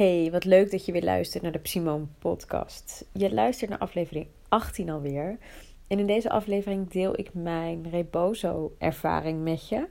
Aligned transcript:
Hey, 0.00 0.30
wat 0.30 0.44
leuk 0.44 0.70
dat 0.70 0.84
je 0.84 0.92
weer 0.92 1.02
luistert 1.02 1.42
naar 1.42 1.52
de 1.52 1.60
Simone 1.62 2.06
podcast. 2.18 3.04
Je 3.12 3.34
luistert 3.34 3.70
naar 3.70 3.78
aflevering 3.78 4.26
18 4.48 4.90
alweer. 4.90 5.38
En 5.86 5.98
in 5.98 6.06
deze 6.06 6.30
aflevering 6.30 6.90
deel 6.90 7.18
ik 7.18 7.34
mijn 7.34 7.90
Rebozo-ervaring 7.90 9.42
met 9.42 9.68
je. 9.68 9.88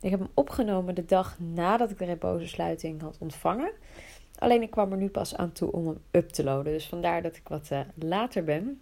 Ik 0.00 0.10
heb 0.10 0.18
hem 0.18 0.30
opgenomen 0.34 0.94
de 0.94 1.04
dag 1.04 1.38
nadat 1.38 1.90
ik 1.90 1.98
de 1.98 2.04
Rebozo-sluiting 2.04 3.00
had 3.00 3.16
ontvangen. 3.18 3.72
Alleen 4.38 4.62
ik 4.62 4.70
kwam 4.70 4.92
er 4.92 4.98
nu 4.98 5.08
pas 5.08 5.36
aan 5.36 5.52
toe 5.52 5.72
om 5.72 5.86
hem 5.86 5.98
up 6.10 6.28
te 6.28 6.44
loaden. 6.44 6.72
Dus 6.72 6.88
vandaar 6.88 7.22
dat 7.22 7.36
ik 7.36 7.48
wat 7.48 7.68
uh, 7.72 7.80
later 7.94 8.44
ben. 8.44 8.80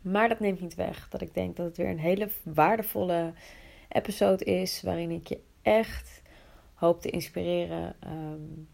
Maar 0.00 0.28
dat 0.28 0.40
neemt 0.40 0.60
niet 0.60 0.74
weg 0.74 1.08
dat 1.08 1.20
ik 1.20 1.34
denk 1.34 1.56
dat 1.56 1.66
het 1.66 1.76
weer 1.76 1.90
een 1.90 1.98
hele 1.98 2.28
waardevolle 2.42 3.32
episode 3.88 4.44
is. 4.44 4.82
Waarin 4.82 5.10
ik 5.10 5.26
je 5.26 5.40
echt 5.62 6.22
hoop 6.74 7.00
te 7.00 7.10
inspireren. 7.10 7.94
Um, 8.06 8.68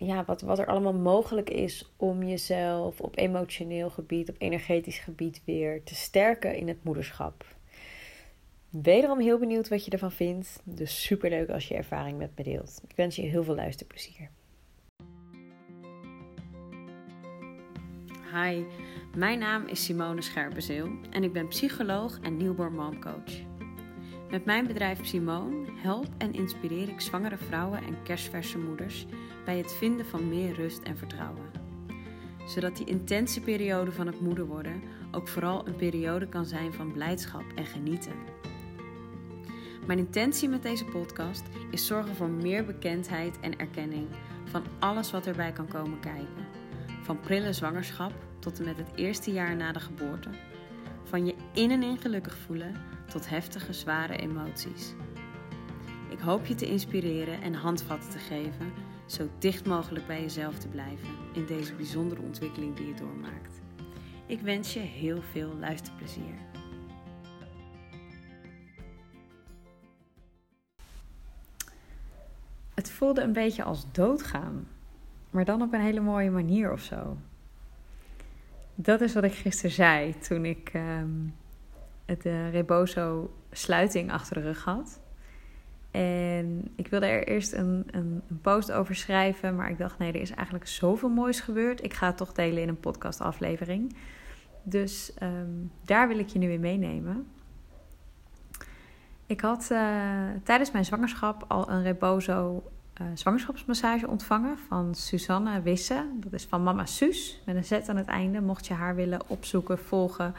ja, 0.00 0.24
wat, 0.24 0.40
wat 0.40 0.58
er 0.58 0.66
allemaal 0.66 0.92
mogelijk 0.92 1.50
is 1.50 1.92
om 1.96 2.22
jezelf 2.22 3.00
op 3.00 3.18
emotioneel 3.18 3.90
gebied, 3.90 4.28
op 4.28 4.36
energetisch 4.38 4.98
gebied 4.98 5.42
weer 5.44 5.82
te 5.82 5.94
sterken 5.94 6.56
in 6.56 6.68
het 6.68 6.84
moederschap. 6.84 7.44
Wederom 8.70 9.20
heel 9.20 9.38
benieuwd 9.38 9.68
wat 9.68 9.84
je 9.84 9.90
ervan 9.90 10.12
vindt. 10.12 10.60
Dus 10.64 11.02
super 11.02 11.30
leuk 11.30 11.48
als 11.48 11.68
je 11.68 11.74
ervaring 11.74 12.18
met 12.18 12.30
me 12.36 12.42
deelt. 12.42 12.80
Ik 12.88 12.96
wens 12.96 13.16
je 13.16 13.22
heel 13.22 13.44
veel 13.44 13.54
luisterplezier. 13.54 14.30
Hi, 18.34 18.64
mijn 19.16 19.38
naam 19.38 19.66
is 19.66 19.84
Simone 19.84 20.22
Scherpenzeel 20.22 20.88
en 21.10 21.24
ik 21.24 21.32
ben 21.32 21.48
psycholoog 21.48 22.20
en 22.20 22.36
newborn 22.36 22.74
momcoach. 22.74 23.49
Met 24.30 24.44
mijn 24.44 24.66
bedrijf 24.66 25.06
Simone 25.06 25.66
help 25.74 26.06
en 26.18 26.32
inspireer 26.32 26.88
ik 26.88 27.00
zwangere 27.00 27.36
vrouwen 27.36 27.78
en 27.78 28.02
kerstverse 28.02 28.58
moeders 28.58 29.06
bij 29.44 29.58
het 29.58 29.72
vinden 29.72 30.06
van 30.06 30.28
meer 30.28 30.54
rust 30.54 30.82
en 30.82 30.96
vertrouwen. 30.96 31.50
Zodat 32.46 32.76
die 32.76 32.86
intense 32.86 33.40
periode 33.40 33.92
van 33.92 34.06
het 34.06 34.20
moeder 34.20 34.46
worden 34.46 34.82
ook 35.10 35.28
vooral 35.28 35.66
een 35.66 35.76
periode 35.76 36.28
kan 36.28 36.46
zijn 36.46 36.72
van 36.72 36.92
blijdschap 36.92 37.44
en 37.54 37.66
genieten. 37.66 38.12
Mijn 39.86 39.98
intentie 39.98 40.48
met 40.48 40.62
deze 40.62 40.84
podcast 40.84 41.42
is 41.70 41.86
zorgen 41.86 42.14
voor 42.14 42.28
meer 42.28 42.64
bekendheid 42.64 43.40
en 43.40 43.58
erkenning 43.58 44.06
van 44.44 44.62
alles 44.78 45.10
wat 45.10 45.26
erbij 45.26 45.52
kan 45.52 45.68
komen 45.68 46.00
kijken. 46.00 46.46
Van 47.02 47.20
prille 47.20 47.52
zwangerschap 47.52 48.12
tot 48.38 48.58
en 48.58 48.64
met 48.64 48.76
het 48.76 48.90
eerste 48.94 49.32
jaar 49.32 49.56
na 49.56 49.72
de 49.72 49.80
geboorte. 49.80 50.28
Van 51.04 51.26
je 51.26 51.34
in 51.54 51.70
en 51.70 51.82
in 51.82 51.98
gelukkig 51.98 52.36
voelen 52.36 52.74
tot 53.10 53.28
heftige, 53.28 53.72
zware 53.72 54.16
emoties. 54.16 54.94
Ik 56.08 56.18
hoop 56.18 56.46
je 56.46 56.54
te 56.54 56.66
inspireren 56.66 57.42
en 57.42 57.54
handvatten 57.54 58.10
te 58.10 58.18
geven, 58.18 58.72
zo 59.06 59.28
dicht 59.38 59.66
mogelijk 59.66 60.06
bij 60.06 60.20
jezelf 60.20 60.58
te 60.58 60.68
blijven 60.68 61.08
in 61.32 61.46
deze 61.46 61.74
bijzondere 61.74 62.20
ontwikkeling 62.20 62.76
die 62.76 62.86
je 62.86 62.94
doormaakt. 62.94 63.60
Ik 64.26 64.40
wens 64.40 64.72
je 64.72 64.80
heel 64.80 65.22
veel 65.22 65.54
luisterplezier. 65.58 66.34
Het 72.74 72.90
voelde 72.90 73.20
een 73.20 73.32
beetje 73.32 73.62
als 73.62 73.86
doodgaan, 73.92 74.68
maar 75.30 75.44
dan 75.44 75.62
op 75.62 75.72
een 75.72 75.80
hele 75.80 76.00
mooie 76.00 76.30
manier 76.30 76.72
of 76.72 76.80
zo. 76.80 77.16
Dat 78.74 79.00
is 79.00 79.14
wat 79.14 79.24
ik 79.24 79.32
gisteren 79.32 79.70
zei 79.70 80.18
toen 80.18 80.44
ik 80.44 80.70
um, 80.74 81.34
het 82.10 82.26
uh, 82.26 82.50
Rebozo 82.50 83.30
sluiting 83.50 84.12
achter 84.12 84.34
de 84.34 84.40
rug 84.40 84.64
had. 84.64 85.00
En 85.90 86.70
ik 86.76 86.88
wilde 86.88 87.06
er 87.06 87.28
eerst 87.28 87.52
een, 87.52 87.86
een, 87.90 88.22
een, 88.28 88.40
post 88.40 88.72
over 88.72 88.94
schrijven, 88.94 89.56
maar 89.56 89.70
ik 89.70 89.78
dacht 89.78 89.98
nee, 89.98 90.12
er 90.12 90.20
is 90.20 90.30
eigenlijk 90.30 90.66
zoveel 90.66 91.08
moois 91.08 91.40
gebeurd. 91.40 91.84
Ik 91.84 91.94
ga 91.94 92.06
het 92.06 92.16
toch 92.16 92.32
delen 92.32 92.62
in 92.62 92.68
een 92.68 92.80
podcastaflevering. 92.80 93.96
Dus 94.62 95.12
um, 95.22 95.70
daar 95.84 96.08
wil 96.08 96.18
ik 96.18 96.28
je 96.28 96.38
nu 96.38 96.52
in 96.52 96.60
meenemen. 96.60 97.26
Ik 99.26 99.40
had 99.40 99.68
uh, 99.72 99.78
tijdens 100.44 100.70
mijn 100.70 100.84
zwangerschap 100.84 101.44
al 101.48 101.70
een 101.70 101.82
Rebozo 101.82 102.62
uh, 103.00 103.06
zwangerschapsmassage 103.14 104.08
ontvangen 104.08 104.58
van 104.68 104.94
Suzanne 104.94 105.62
Wisse. 105.62 106.06
Dat 106.14 106.32
is 106.32 106.44
van 106.44 106.62
Mama 106.62 106.86
Suus, 106.86 107.42
met 107.46 107.56
een 107.56 107.64
Z 107.64 107.72
aan 107.72 107.96
het 107.96 108.08
einde. 108.08 108.40
Mocht 108.40 108.66
je 108.66 108.74
haar 108.74 108.94
willen 108.94 109.20
opzoeken, 109.26 109.78
volgen 109.78 110.34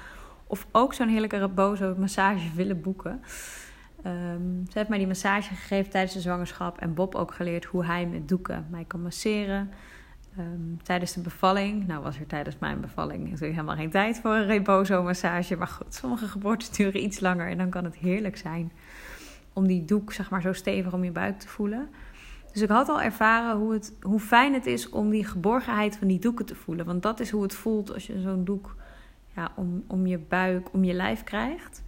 of 0.51 0.67
ook 0.71 0.93
zo'n 0.93 1.07
heerlijke 1.07 1.37
Rebozo 1.37 1.95
massage 1.97 2.55
willen 2.55 2.81
boeken. 2.81 3.21
Um, 4.05 4.65
ze 4.69 4.77
heeft 4.77 4.89
mij 4.89 4.97
die 4.97 5.07
massage 5.07 5.55
gegeven 5.55 5.91
tijdens 5.91 6.13
de 6.13 6.19
zwangerschap 6.19 6.77
en 6.77 6.93
Bob 6.93 7.15
ook 7.15 7.33
geleerd 7.33 7.65
hoe 7.65 7.85
hij 7.85 8.05
met 8.07 8.27
doeken 8.27 8.65
mij 8.69 8.83
kan 8.83 9.01
masseren. 9.01 9.71
Um, 10.39 10.79
tijdens 10.83 11.13
de 11.13 11.21
bevalling, 11.21 11.87
nou 11.87 12.03
was 12.03 12.19
er 12.19 12.27
tijdens 12.27 12.55
mijn 12.59 12.81
bevalling 12.81 13.23
natuurlijk 13.23 13.53
helemaal 13.53 13.75
geen 13.75 13.89
tijd 13.89 14.19
voor 14.19 14.35
een 14.35 14.45
Rebozo-massage. 14.45 15.55
Maar 15.55 15.67
goed, 15.67 15.93
sommige 15.93 16.27
geboorten 16.27 16.73
duren 16.73 17.03
iets 17.03 17.19
langer 17.19 17.47
en 17.47 17.57
dan 17.57 17.69
kan 17.69 17.83
het 17.83 17.95
heerlijk 17.95 18.37
zijn 18.37 18.71
om 19.53 19.67
die 19.67 19.85
doek 19.85 20.13
zeg 20.13 20.29
maar 20.29 20.41
zo 20.41 20.53
stevig 20.53 20.93
om 20.93 21.03
je 21.03 21.11
buik 21.11 21.39
te 21.39 21.47
voelen. 21.47 21.89
Dus 22.53 22.61
ik 22.61 22.69
had 22.69 22.89
al 22.89 23.01
ervaren 23.01 23.57
hoe, 23.57 23.73
het, 23.73 23.93
hoe 24.01 24.19
fijn 24.19 24.53
het 24.53 24.65
is 24.65 24.89
om 24.89 25.09
die 25.09 25.25
geborgenheid 25.25 25.97
van 25.97 26.07
die 26.07 26.19
doeken 26.19 26.45
te 26.45 26.55
voelen. 26.55 26.85
Want 26.85 27.03
dat 27.03 27.19
is 27.19 27.29
hoe 27.29 27.43
het 27.43 27.53
voelt 27.53 27.93
als 27.93 28.07
je 28.07 28.21
zo'n 28.21 28.43
doek 28.43 28.75
ja, 29.35 29.51
om, 29.55 29.83
om 29.87 30.07
je 30.07 30.17
buik, 30.17 30.73
om 30.73 30.83
je 30.83 30.93
lijf 30.93 31.23
krijgt. 31.23 31.83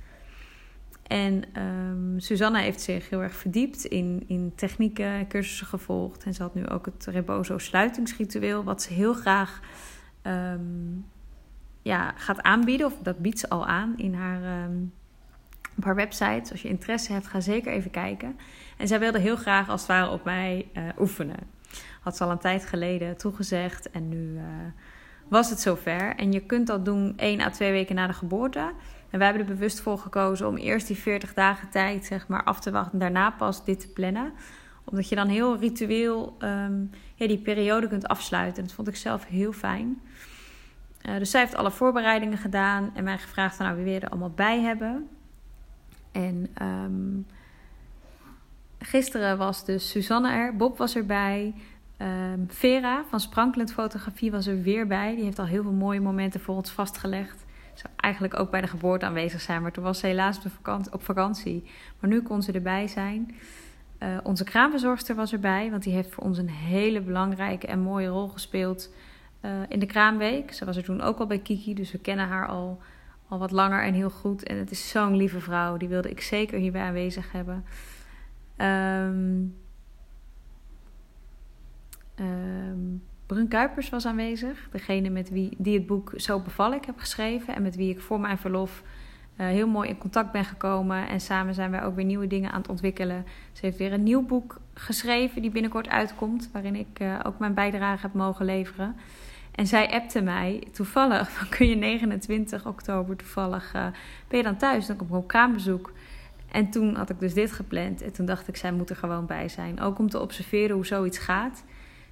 En 1.08 1.62
um, 1.62 2.20
Susanna 2.20 2.60
heeft 2.60 2.82
zich 2.82 3.10
heel 3.10 3.22
erg 3.22 3.36
verdiept 3.36 3.86
in, 3.86 4.24
in 4.28 4.52
technieken, 4.56 5.28
cursussen 5.28 5.68
gevolgd. 5.68 6.24
En 6.24 6.34
ze 6.34 6.42
had 6.42 6.56
nu 6.56 6.68
ook 6.68 6.86
het 6.86 7.06
Rebozo 7.06 7.58
sluitingsritueel, 7.58 8.64
wat 8.64 8.82
ze 8.82 8.94
heel 8.94 9.14
graag 9.14 9.60
um, 10.24 11.06
ja, 11.82 12.14
gaat 12.16 12.42
aanbieden. 12.42 12.88
Of 12.88 12.94
dat 13.02 13.18
biedt 13.18 13.40
ze 13.40 13.50
al 13.50 13.66
aan 13.66 13.98
in 13.98 14.14
haar, 14.14 14.64
um, 14.64 14.94
op 15.78 15.84
haar 15.84 15.96
website. 15.96 16.52
Als 16.52 16.62
je 16.62 16.68
interesse 16.68 17.14
hebt, 17.14 17.28
ga 17.28 17.40
zeker 17.40 17.72
even 17.72 17.92
kijken. 17.92 18.38
En 18.78 18.88
zij 18.88 19.00
wilde 19.00 19.20
heel 19.20 19.36
graag 19.36 19.70
als 19.70 19.82
het 19.82 19.90
ware 19.90 20.10
op 20.10 20.24
mij 20.24 20.68
uh, 20.74 20.84
oefenen. 21.00 21.40
Had 22.02 22.18
ze 22.18 22.24
al 22.24 22.32
een 22.32 22.38
tijd 22.38 22.66
geleden 22.66 23.18
toegezegd 23.18 23.90
en 23.92 24.10
nu 24.10 24.34
uh, 24.34 24.44
was 25.28 25.50
het 25.50 25.60
zover. 25.60 26.16
En 26.16 26.32
je 26.32 26.40
kunt 26.40 26.68
dat 26.68 26.86
doen 26.86 27.14
één 27.18 27.42
à 27.42 27.50
twee 27.50 27.72
weken 27.72 27.96
na 27.96 28.08
de 28.08 28.14
geboorte. 28.14 28.72
En 29.10 29.20
wij 29.20 29.28
hebben 29.28 29.48
er 29.48 29.54
bewust 29.54 29.80
voor 29.80 29.98
gekozen 29.98 30.48
om 30.48 30.58
eerst 30.58 30.88
die 30.88 30.98
40 30.98 31.34
dagen 31.34 31.70
tijd 31.70 32.06
zeg 32.06 32.28
maar, 32.28 32.44
af 32.44 32.60
te 32.60 32.72
wachten. 32.72 32.94
En 32.94 33.00
daarna 33.00 33.30
pas 33.30 33.66
dit 33.66 33.80
te 33.80 33.88
plannen. 33.88 34.34
Omdat 34.84 35.10
je 35.10 35.16
dan 35.16 35.28
heel 35.28 35.58
ritueel 35.58 36.36
um, 36.40 36.90
ja, 37.16 37.28
die 37.28 37.38
periode 37.38 37.88
kunt 37.88 38.08
afsluiten. 38.08 38.58
En 38.58 38.64
dat 38.64 38.74
vond 38.76 38.88
ik 38.88 38.96
zelf 38.96 39.26
heel 39.26 39.52
fijn. 39.52 40.02
Uh, 41.10 41.18
dus 41.18 41.32
zij 41.32 41.42
heeft 41.42 41.56
alle 41.56 41.72
voorbereidingen 41.72 42.38
gedaan. 42.38 42.92
En 42.94 43.04
mij 43.04 43.18
gevraagd 43.18 43.56
van, 43.56 43.66
nou, 43.66 43.78
wie 43.78 43.86
wil 43.86 43.94
je 43.94 44.00
er 44.00 44.10
allemaal 44.10 44.30
bij 44.36 44.62
hebben. 44.62 45.08
En 46.12 46.48
um, 46.62 47.26
gisteren 48.80 49.38
was 49.38 49.66
dus 49.66 49.90
Suzanne 49.90 50.32
er. 50.32 50.56
Bob 50.56 50.78
was 50.78 50.96
erbij. 50.96 51.54
Um, 52.04 52.46
Vera 52.48 53.04
van 53.10 53.20
Sprankelend 53.20 53.74
Fotografie 53.74 54.32
was 54.32 54.48
er 54.48 54.62
weer 54.62 54.88
bij. 54.88 55.16
Die 55.16 55.24
heeft 55.24 55.40
al 55.40 55.46
heel 55.46 55.64
veel 55.64 55.72
mooie 55.72 56.02
momenten 56.02 56.40
voor 56.40 56.56
ons 56.56 56.72
vastgelegd 56.72 57.46
zou 57.74 57.94
eigenlijk 57.96 58.40
ook 58.40 58.52
bij 58.52 58.62
de 58.62 58.68
geboorte 58.68 59.06
aanwezig 59.06 59.42
zijn. 59.42 59.62
Maar 59.62 59.72
toen 59.72 59.84
was 59.84 60.00
ze 60.00 60.08
helaas 60.08 60.40
op, 60.92 61.04
vakantie. 61.04 61.64
Maar 62.00 62.10
nu 62.10 62.22
kon 62.22 62.42
ze 62.42 62.52
erbij 62.52 62.88
zijn. 62.88 63.36
Uh, 64.00 64.18
onze 64.24 64.44
kraamverzorgster 64.44 65.16
was 65.16 65.34
erbij. 65.34 65.70
Want 65.72 65.84
die 65.84 65.94
heeft 65.94 66.12
voor 66.12 66.24
ons 66.24 66.38
een 66.38 66.50
hele 66.50 67.02
belangrijke 67.02 67.68
en 67.68 67.80
mooie 67.80 68.08
rol 68.08 68.28
gespeeld 68.28 68.94
uh, 69.42 69.52
in 69.68 69.80
de 69.80 69.86
kraamweek. 69.86 70.54
Ze 70.54 70.66
was 70.66 70.78
er 70.78 70.84
toen 70.84 71.02
ook 71.02 71.20
al 71.20 71.28
bij 71.28 71.40
Kiki. 71.40 71.74
Dus 71.74 71.92
we 71.92 72.00
kennen 72.00 72.28
haar 72.28 72.48
al, 72.48 72.82
al 73.28 73.40
wat 73.40 73.52
langer 73.52 73.84
en 73.84 73.94
heel 73.94 74.10
goed. 74.10 74.44
En 74.44 74.58
het 74.58 74.72
is 74.72 74.90
zo'n 74.90 75.16
lieve 75.16 75.40
vrouw. 75.40 75.78
Die 75.78 75.88
wilde 75.88 76.10
ik 76.10 76.22
zeker 76.22 76.60
hierbij 76.60 76.82
aanwezig 76.82 77.32
hebben. 77.32 77.66
Um, 78.58 79.56
um, 82.20 83.04
Brun 83.26 83.48
Kuipers 83.48 83.90
was 83.90 84.06
aanwezig. 84.06 84.68
Degene 84.72 85.10
met 85.10 85.30
wie 85.30 85.56
die 85.58 85.78
het 85.78 85.88
boek 85.88 86.14
Zo 86.16 86.40
beval 86.40 86.74
ik 86.74 86.86
heb 86.86 87.00
geschreven. 87.00 87.56
En 87.56 87.62
met 87.62 87.76
wie 87.76 87.90
ik 87.90 88.02
voor 88.02 88.20
mijn 88.20 88.38
verlof 88.38 88.84
uh, 89.38 89.48
heel 89.48 89.68
mooi 89.68 89.90
in 89.90 89.98
contact 89.98 90.32
ben 90.32 90.46
gekomen. 90.46 91.08
En 91.08 91.20
samen 91.20 91.54
zijn 91.54 91.72
wij 91.72 91.84
ook 91.84 91.96
weer 91.96 92.06
nieuwe 92.06 92.28
dingen 92.28 92.52
aan 92.52 92.62
het 92.62 92.70
ontwikkelen. 92.70 93.26
Ze 93.52 93.66
heeft 93.66 93.78
weer 93.78 93.94
een 93.94 94.04
nieuw 94.04 94.26
boek 94.26 94.60
geschreven 94.74 95.42
die 95.42 95.52
binnenkort 95.52 95.90
uitkomt. 95.90 96.50
Waarin 96.52 96.76
ik 96.76 97.00
uh, 97.00 97.20
ook 97.24 97.40
mijn 97.40 97.54
bijdrage 97.54 98.02
heb 98.02 98.14
mogen 98.14 98.46
leveren. 98.46 98.96
En 99.52 99.68
zij 99.68 99.92
appte 99.92 100.22
mij 100.22 100.64
toevallig, 100.72 101.32
van 101.38 101.50
kun 101.50 101.68
je 101.68 101.76
29 101.76 102.66
oktober 102.66 103.16
toevallig, 103.16 103.74
uh, 103.76 103.86
ben 104.28 104.38
je 104.38 104.44
dan 104.44 104.58
thuis? 104.58 104.86
Dan 104.86 104.96
kom 104.96 105.08
ik 105.08 105.14
op 105.14 105.28
kraambezoek. 105.28 105.92
En 106.52 106.70
toen 106.70 106.96
had 106.96 107.10
ik 107.10 107.20
dus 107.20 107.34
dit 107.34 107.52
gepland. 107.52 108.02
En 108.02 108.12
toen 108.12 108.26
dacht 108.26 108.48
ik, 108.48 108.56
zij 108.56 108.72
moet 108.72 108.90
er 108.90 108.96
gewoon 108.96 109.26
bij 109.26 109.50
zijn. 109.50 109.82
Ook 109.82 110.00
om 110.00 110.10
te 110.10 110.20
observeren 110.20 110.76
hoe 110.76 110.86
zoiets 110.86 111.18
gaat. 111.18 111.64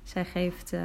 Zij 0.04 0.26
geeft 0.26 0.74
uh, 0.74 0.82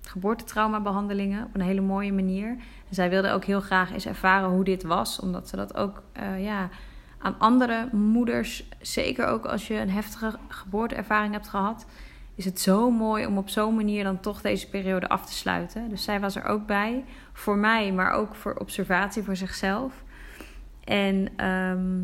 geboortetraumabehandelingen 0.00 1.44
op 1.44 1.54
een 1.54 1.60
hele 1.60 1.80
mooie 1.80 2.12
manier. 2.12 2.48
En 2.88 2.94
zij 2.94 3.10
wilde 3.10 3.30
ook 3.30 3.44
heel 3.44 3.60
graag 3.60 3.92
eens 3.92 4.06
ervaren 4.06 4.48
hoe 4.48 4.64
dit 4.64 4.82
was, 4.82 5.20
omdat 5.20 5.48
ze 5.48 5.56
dat 5.56 5.76
ook 5.76 6.02
uh, 6.20 6.44
ja, 6.44 6.68
aan 7.18 7.38
andere 7.38 7.88
moeders, 7.92 8.68
zeker 8.80 9.26
ook 9.26 9.46
als 9.46 9.66
je 9.66 9.74
een 9.74 9.90
heftige 9.90 10.38
geboorteervaring 10.48 11.32
hebt 11.32 11.48
gehad, 11.48 11.86
is 12.34 12.44
het 12.44 12.60
zo 12.60 12.90
mooi 12.90 13.26
om 13.26 13.38
op 13.38 13.48
zo'n 13.48 13.74
manier 13.74 14.04
dan 14.04 14.20
toch 14.20 14.40
deze 14.40 14.68
periode 14.68 15.08
af 15.08 15.26
te 15.26 15.32
sluiten. 15.32 15.88
Dus 15.88 16.04
zij 16.04 16.20
was 16.20 16.36
er 16.36 16.44
ook 16.44 16.66
bij, 16.66 17.04
voor 17.32 17.56
mij, 17.56 17.92
maar 17.92 18.12
ook 18.12 18.34
voor 18.34 18.54
observatie 18.54 19.22
voor 19.22 19.36
zichzelf. 19.36 20.04
En 20.84 21.28
ehm, 21.36 22.02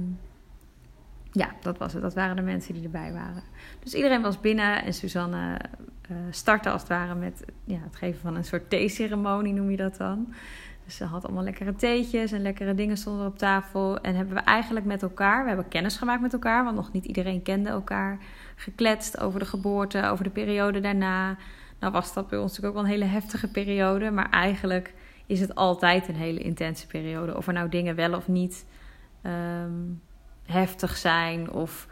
ja, 1.30 1.50
dat 1.60 1.78
was 1.78 1.92
het. 1.92 2.02
Dat 2.02 2.14
waren 2.14 2.36
de 2.36 2.42
mensen 2.42 2.74
die 2.74 2.84
erbij 2.84 3.12
waren. 3.12 3.42
Dus 3.82 3.94
iedereen 3.94 4.22
was 4.22 4.40
binnen 4.40 4.84
en 4.84 4.94
Suzanne 4.94 5.60
startte 6.30 6.70
als 6.70 6.80
het 6.80 6.90
ware 6.90 7.14
met 7.14 7.44
ja, 7.64 7.78
het 7.84 7.96
geven 7.96 8.20
van 8.20 8.36
een 8.36 8.44
soort 8.44 8.70
theeceremonie, 8.70 9.52
noem 9.52 9.70
je 9.70 9.76
dat 9.76 9.96
dan. 9.96 10.34
Dus 10.84 10.96
ze 10.96 11.04
had 11.04 11.24
allemaal 11.24 11.44
lekkere 11.44 11.74
theetjes 11.74 12.32
en 12.32 12.42
lekkere 12.42 12.74
dingen 12.74 12.96
stonden 12.96 13.26
op 13.26 13.38
tafel. 13.38 14.00
En 14.00 14.14
hebben 14.14 14.34
we 14.34 14.40
eigenlijk 14.40 14.86
met 14.86 15.02
elkaar, 15.02 15.42
we 15.42 15.48
hebben 15.48 15.68
kennis 15.68 15.96
gemaakt 15.96 16.20
met 16.20 16.32
elkaar, 16.32 16.64
want 16.64 16.76
nog 16.76 16.92
niet 16.92 17.04
iedereen 17.04 17.42
kende 17.42 17.68
elkaar. 17.68 18.18
Gekletst 18.56 19.20
over 19.20 19.38
de 19.38 19.46
geboorte, 19.46 20.06
over 20.06 20.24
de 20.24 20.30
periode 20.30 20.80
daarna. 20.80 21.36
Nou 21.78 21.92
was 21.92 22.14
dat 22.14 22.28
bij 22.28 22.38
ons 22.38 22.48
natuurlijk 22.48 22.76
ook 22.76 22.82
wel 22.82 22.92
een 22.92 23.00
hele 23.00 23.12
heftige 23.12 23.50
periode, 23.50 24.10
maar 24.10 24.30
eigenlijk 24.30 24.94
is 25.26 25.40
het 25.40 25.54
altijd 25.54 26.08
een 26.08 26.14
hele 26.14 26.40
intense 26.40 26.86
periode. 26.86 27.36
Of 27.36 27.46
er 27.46 27.52
nou 27.52 27.68
dingen 27.68 27.94
wel 27.94 28.14
of 28.14 28.28
niet 28.28 28.66
ehm, 29.22 29.72
heftig 30.44 30.96
zijn 30.96 31.50
of, 31.50 31.88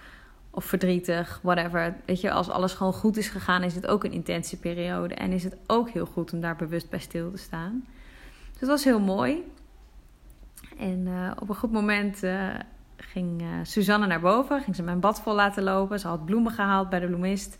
of 0.51 0.65
verdrietig, 0.65 1.41
whatever. 1.43 1.97
Weet 2.05 2.21
je, 2.21 2.31
als 2.31 2.49
alles 2.49 2.75
gewoon 2.75 2.93
goed 2.93 3.17
is 3.17 3.29
gegaan, 3.29 3.63
is 3.63 3.75
het 3.75 3.87
ook 3.87 4.05
een 4.05 4.13
intense 4.13 4.59
periode. 4.59 5.15
En 5.15 5.33
is 5.33 5.45
het 5.45 5.57
ook 5.67 5.91
heel 5.91 6.07
goed 6.07 6.33
om 6.33 6.41
daar 6.41 6.57
bewust 6.57 6.91
bij 6.91 6.99
stil 6.99 7.31
te 7.31 7.39
staan. 7.39 7.85
Dus 8.51 8.61
het 8.61 8.69
was 8.69 8.85
heel 8.85 9.01
mooi. 9.01 9.53
En 10.79 11.07
uh, 11.07 11.31
op 11.39 11.49
een 11.49 11.57
goed 11.57 11.73
moment 11.73 12.23
uh, 12.23 12.49
ging 12.97 13.43
uh, 13.43 13.49
Suzanne 13.63 14.07
naar 14.07 14.21
boven, 14.21 14.61
ging 14.61 14.77
ze 14.77 14.83
mijn 14.83 15.01
bad 15.01 15.21
vol 15.21 15.35
laten 15.35 15.63
lopen. 15.63 16.01
Ze 16.01 16.09
had 16.09 16.25
bloemen 16.25 16.53
gehaald 16.53 16.89
bij 16.91 17.01
de 17.01 17.07
bloemist. 17.07 17.59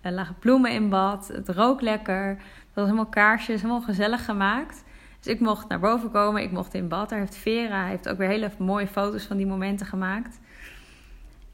Er 0.00 0.12
lagen 0.12 0.36
bloemen 0.38 0.72
in 0.72 0.88
bad, 0.88 1.28
het 1.28 1.48
rook 1.48 1.80
lekker. 1.80 2.28
Het 2.28 2.74
was 2.74 2.84
helemaal 2.84 3.06
kaarsjes, 3.06 3.62
helemaal 3.62 3.82
gezellig 3.82 4.24
gemaakt. 4.24 4.84
Dus 5.20 5.32
ik 5.32 5.40
mocht 5.40 5.68
naar 5.68 5.80
boven 5.80 6.10
komen, 6.10 6.42
ik 6.42 6.50
mocht 6.50 6.74
in 6.74 6.88
bad. 6.88 7.08
Daar 7.08 7.18
heeft 7.18 7.36
Vera 7.36 7.84
heeft 7.84 8.08
ook 8.08 8.18
weer 8.18 8.28
hele 8.28 8.50
mooie 8.58 8.86
foto's 8.86 9.24
van 9.24 9.36
die 9.36 9.46
momenten 9.46 9.86
gemaakt. 9.86 10.40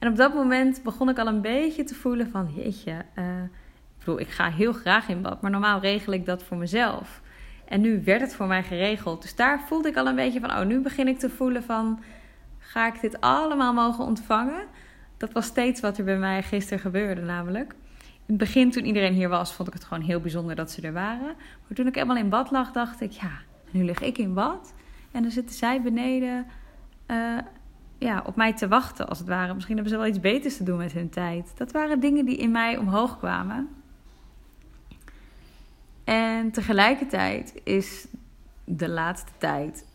En 0.04 0.10
op 0.10 0.16
dat 0.16 0.34
moment 0.34 0.82
begon 0.82 1.08
ik 1.08 1.18
al 1.18 1.26
een 1.26 1.40
beetje 1.40 1.84
te 1.84 1.94
voelen 1.94 2.30
van, 2.30 2.52
jeetje, 2.54 2.90
uh, 3.18 3.42
ik 3.42 3.98
bedoel, 3.98 4.20
ik 4.20 4.28
ga 4.28 4.50
heel 4.50 4.72
graag 4.72 5.08
in 5.08 5.22
bad, 5.22 5.40
maar 5.40 5.50
normaal 5.50 5.80
regel 5.80 6.12
ik 6.12 6.26
dat 6.26 6.42
voor 6.42 6.56
mezelf. 6.56 7.20
En 7.64 7.80
nu 7.80 8.02
werd 8.04 8.20
het 8.20 8.34
voor 8.34 8.46
mij 8.46 8.62
geregeld. 8.62 9.22
Dus 9.22 9.36
daar 9.36 9.60
voelde 9.60 9.88
ik 9.88 9.96
al 9.96 10.06
een 10.06 10.14
beetje 10.14 10.40
van, 10.40 10.50
oh, 10.50 10.64
nu 10.64 10.80
begin 10.80 11.08
ik 11.08 11.18
te 11.18 11.30
voelen 11.30 11.62
van, 11.62 12.02
ga 12.58 12.86
ik 12.86 13.00
dit 13.00 13.20
allemaal 13.20 13.72
mogen 13.72 14.04
ontvangen? 14.04 14.64
Dat 15.16 15.32
was 15.32 15.46
steeds 15.46 15.80
wat 15.80 15.98
er 15.98 16.04
bij 16.04 16.18
mij 16.18 16.42
gisteren 16.42 16.78
gebeurde 16.78 17.20
namelijk. 17.20 17.74
In 18.00 18.34
het 18.34 18.36
begin, 18.36 18.70
toen 18.70 18.84
iedereen 18.84 19.14
hier 19.14 19.28
was, 19.28 19.54
vond 19.54 19.68
ik 19.68 19.74
het 19.74 19.84
gewoon 19.84 20.02
heel 20.02 20.20
bijzonder 20.20 20.56
dat 20.56 20.70
ze 20.70 20.82
er 20.82 20.92
waren. 20.92 21.34
Maar 21.36 21.74
toen 21.74 21.86
ik 21.86 21.94
helemaal 21.94 22.16
in 22.16 22.28
bad 22.28 22.50
lag, 22.50 22.72
dacht 22.72 23.00
ik, 23.00 23.10
ja, 23.10 23.30
nu 23.70 23.84
lig 23.84 24.00
ik 24.00 24.18
in 24.18 24.34
bad. 24.34 24.74
En 25.12 25.22
dan 25.22 25.30
zitten 25.30 25.56
zij 25.56 25.82
beneden 25.82 26.46
uh, 27.10 27.38
ja, 28.04 28.22
op 28.26 28.36
mij 28.36 28.52
te 28.52 28.68
wachten, 28.68 29.08
als 29.08 29.18
het 29.18 29.28
ware. 29.28 29.54
Misschien 29.54 29.74
hebben 29.74 29.92
ze 29.92 29.98
wel 29.98 30.08
iets 30.08 30.20
beters 30.20 30.56
te 30.56 30.64
doen 30.64 30.76
met 30.76 30.92
hun 30.92 31.10
tijd. 31.10 31.52
Dat 31.56 31.72
waren 31.72 32.00
dingen 32.00 32.24
die 32.24 32.36
in 32.36 32.50
mij 32.50 32.76
omhoog 32.76 33.18
kwamen. 33.18 33.68
En 36.04 36.50
tegelijkertijd 36.50 37.60
is 37.62 38.06
de 38.64 38.88
laatste 38.88 39.32
tijd 39.38 39.86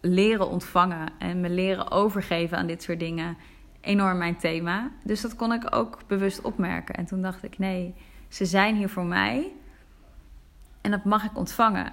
leren 0.00 0.48
ontvangen 0.48 1.08
en 1.18 1.40
me 1.40 1.50
leren 1.50 1.90
overgeven 1.90 2.58
aan 2.58 2.66
dit 2.66 2.82
soort 2.82 2.98
dingen 2.98 3.36
enorm 3.80 4.18
mijn 4.18 4.36
thema. 4.36 4.90
Dus 5.04 5.20
dat 5.20 5.36
kon 5.36 5.52
ik 5.52 5.74
ook 5.74 5.98
bewust 6.06 6.40
opmerken. 6.40 6.94
En 6.94 7.06
toen 7.06 7.22
dacht 7.22 7.42
ik: 7.42 7.58
nee, 7.58 7.94
ze 8.28 8.44
zijn 8.44 8.76
hier 8.76 8.88
voor 8.88 9.06
mij 9.06 9.52
en 10.80 10.90
dat 10.90 11.04
mag 11.04 11.24
ik 11.24 11.36
ontvangen. 11.36 11.92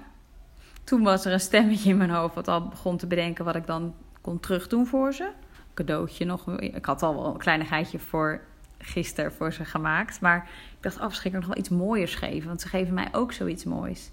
Toen 0.84 1.04
was 1.04 1.26
er 1.26 1.34
een 1.34 1.40
stemmetje 1.40 1.90
in 1.90 1.98
mijn 1.98 2.10
hoofd 2.10 2.36
wat 2.36 2.48
al 2.48 2.68
begon 2.68 2.98
te 2.98 3.08
bedenken 3.08 3.46
wat 3.46 3.56
ik 3.56 3.66
dan 3.68 3.94
kon 4.22 4.40
terugdoen 4.40 4.86
voor 4.86 5.14
ze. 5.14 5.30
Cadeautje 5.74 6.26
nog. 6.26 6.60
Ik 6.60 6.86
had 6.86 7.04
al 7.04 7.16
wel 7.16 7.26
een 7.26 7.38
kleinigheidje 7.38 8.00
voor 8.00 8.42
gisteren 8.78 9.34
voor 9.34 9.54
ze 9.54 9.66
gemaakt. 9.66 10.22
Maar 10.22 10.50
ik 10.78 10.84
dacht, 10.84 11.00
oh, 11.00 11.06
misschien 11.06 11.32
nog 11.32 11.46
wel 11.46 11.58
iets 11.58 11.70
mooiers 11.70 12.16
geven. 12.16 12.48
Want 12.48 12.62
ze 12.62 12.68
geven 12.68 12.94
mij 12.94 13.08
ook 13.12 13.32
zoiets 13.32 13.64
moois. 13.64 14.12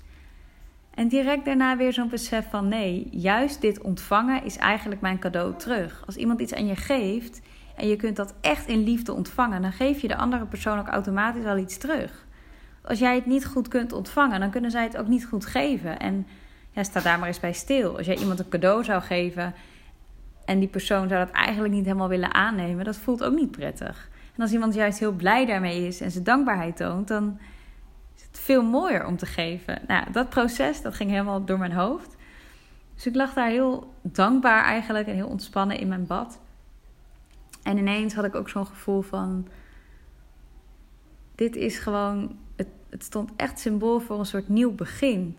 En 0.94 1.08
direct 1.08 1.44
daarna 1.44 1.76
weer 1.76 1.92
zo'n 1.92 2.08
besef 2.08 2.50
van 2.50 2.68
nee, 2.68 3.08
juist 3.10 3.60
dit 3.60 3.80
ontvangen 3.80 4.44
is 4.44 4.56
eigenlijk 4.56 5.00
mijn 5.00 5.18
cadeau 5.18 5.56
terug. 5.56 6.02
Als 6.06 6.16
iemand 6.16 6.40
iets 6.40 6.54
aan 6.54 6.66
je 6.66 6.76
geeft 6.76 7.40
en 7.76 7.88
je 7.88 7.96
kunt 7.96 8.16
dat 8.16 8.34
echt 8.40 8.66
in 8.66 8.84
liefde 8.84 9.12
ontvangen, 9.12 9.62
dan 9.62 9.72
geef 9.72 10.00
je 10.00 10.08
de 10.08 10.16
andere 10.16 10.44
persoon 10.44 10.78
ook 10.78 10.88
automatisch 10.88 11.44
al 11.44 11.56
iets 11.56 11.78
terug. 11.78 12.26
Als 12.82 12.98
jij 12.98 13.14
het 13.14 13.26
niet 13.26 13.46
goed 13.46 13.68
kunt 13.68 13.92
ontvangen, 13.92 14.40
dan 14.40 14.50
kunnen 14.50 14.70
zij 14.70 14.82
het 14.82 14.96
ook 14.96 15.06
niet 15.06 15.26
goed 15.26 15.46
geven. 15.46 15.98
En 15.98 16.26
ja, 16.70 16.82
sta 16.82 17.00
daar 17.00 17.18
maar 17.18 17.28
eens 17.28 17.40
bij 17.40 17.52
stil. 17.52 17.96
Als 17.96 18.06
jij 18.06 18.16
iemand 18.16 18.38
een 18.38 18.48
cadeau 18.48 18.84
zou 18.84 19.02
geven 19.02 19.54
en 20.50 20.58
die 20.58 20.68
persoon 20.68 21.08
zou 21.08 21.24
dat 21.24 21.34
eigenlijk 21.34 21.74
niet 21.74 21.84
helemaal 21.84 22.08
willen 22.08 22.34
aannemen, 22.34 22.84
dat 22.84 22.96
voelt 22.96 23.24
ook 23.24 23.34
niet 23.34 23.50
prettig. 23.50 24.10
En 24.34 24.42
als 24.42 24.52
iemand 24.52 24.74
juist 24.74 24.98
heel 24.98 25.12
blij 25.12 25.46
daarmee 25.46 25.86
is 25.86 26.00
en 26.00 26.10
zijn 26.10 26.24
dankbaarheid 26.24 26.76
toont, 26.76 27.08
dan 27.08 27.38
is 28.16 28.22
het 28.22 28.38
veel 28.38 28.62
mooier 28.62 29.06
om 29.06 29.16
te 29.16 29.26
geven. 29.26 29.82
Nou, 29.86 30.12
dat 30.12 30.28
proces, 30.28 30.82
dat 30.82 30.94
ging 30.94 31.10
helemaal 31.10 31.44
door 31.44 31.58
mijn 31.58 31.72
hoofd. 31.72 32.16
Dus 32.94 33.06
ik 33.06 33.14
lag 33.14 33.34
daar 33.34 33.48
heel 33.48 33.94
dankbaar 34.02 34.64
eigenlijk 34.64 35.06
en 35.06 35.14
heel 35.14 35.28
ontspannen 35.28 35.78
in 35.78 35.88
mijn 35.88 36.06
bad. 36.06 36.40
En 37.62 37.78
ineens 37.78 38.14
had 38.14 38.24
ik 38.24 38.34
ook 38.34 38.48
zo'n 38.48 38.66
gevoel 38.66 39.02
van: 39.02 39.48
dit 41.34 41.56
is 41.56 41.78
gewoon, 41.78 42.38
het, 42.56 42.68
het 42.88 43.04
stond 43.04 43.30
echt 43.36 43.58
symbool 43.58 44.00
voor 44.00 44.18
een 44.18 44.26
soort 44.26 44.48
nieuw 44.48 44.72
begin. 44.74 45.36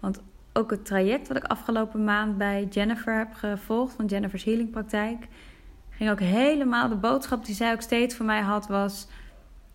Want 0.00 0.22
ook 0.56 0.70
het 0.70 0.84
traject 0.84 1.28
wat 1.28 1.36
ik 1.36 1.44
afgelopen 1.44 2.04
maand 2.04 2.38
bij 2.38 2.66
Jennifer 2.70 3.18
heb 3.18 3.32
gevolgd, 3.32 3.94
van 3.94 4.06
Jennifer's 4.06 4.44
Healing 4.44 4.70
Praktijk, 4.70 5.26
ging 5.90 6.10
ook 6.10 6.20
helemaal. 6.20 6.88
De 6.88 6.96
boodschap 6.96 7.44
die 7.44 7.54
zij 7.54 7.72
ook 7.72 7.80
steeds 7.80 8.14
voor 8.14 8.26
mij 8.26 8.40
had 8.40 8.66
was: 8.66 9.06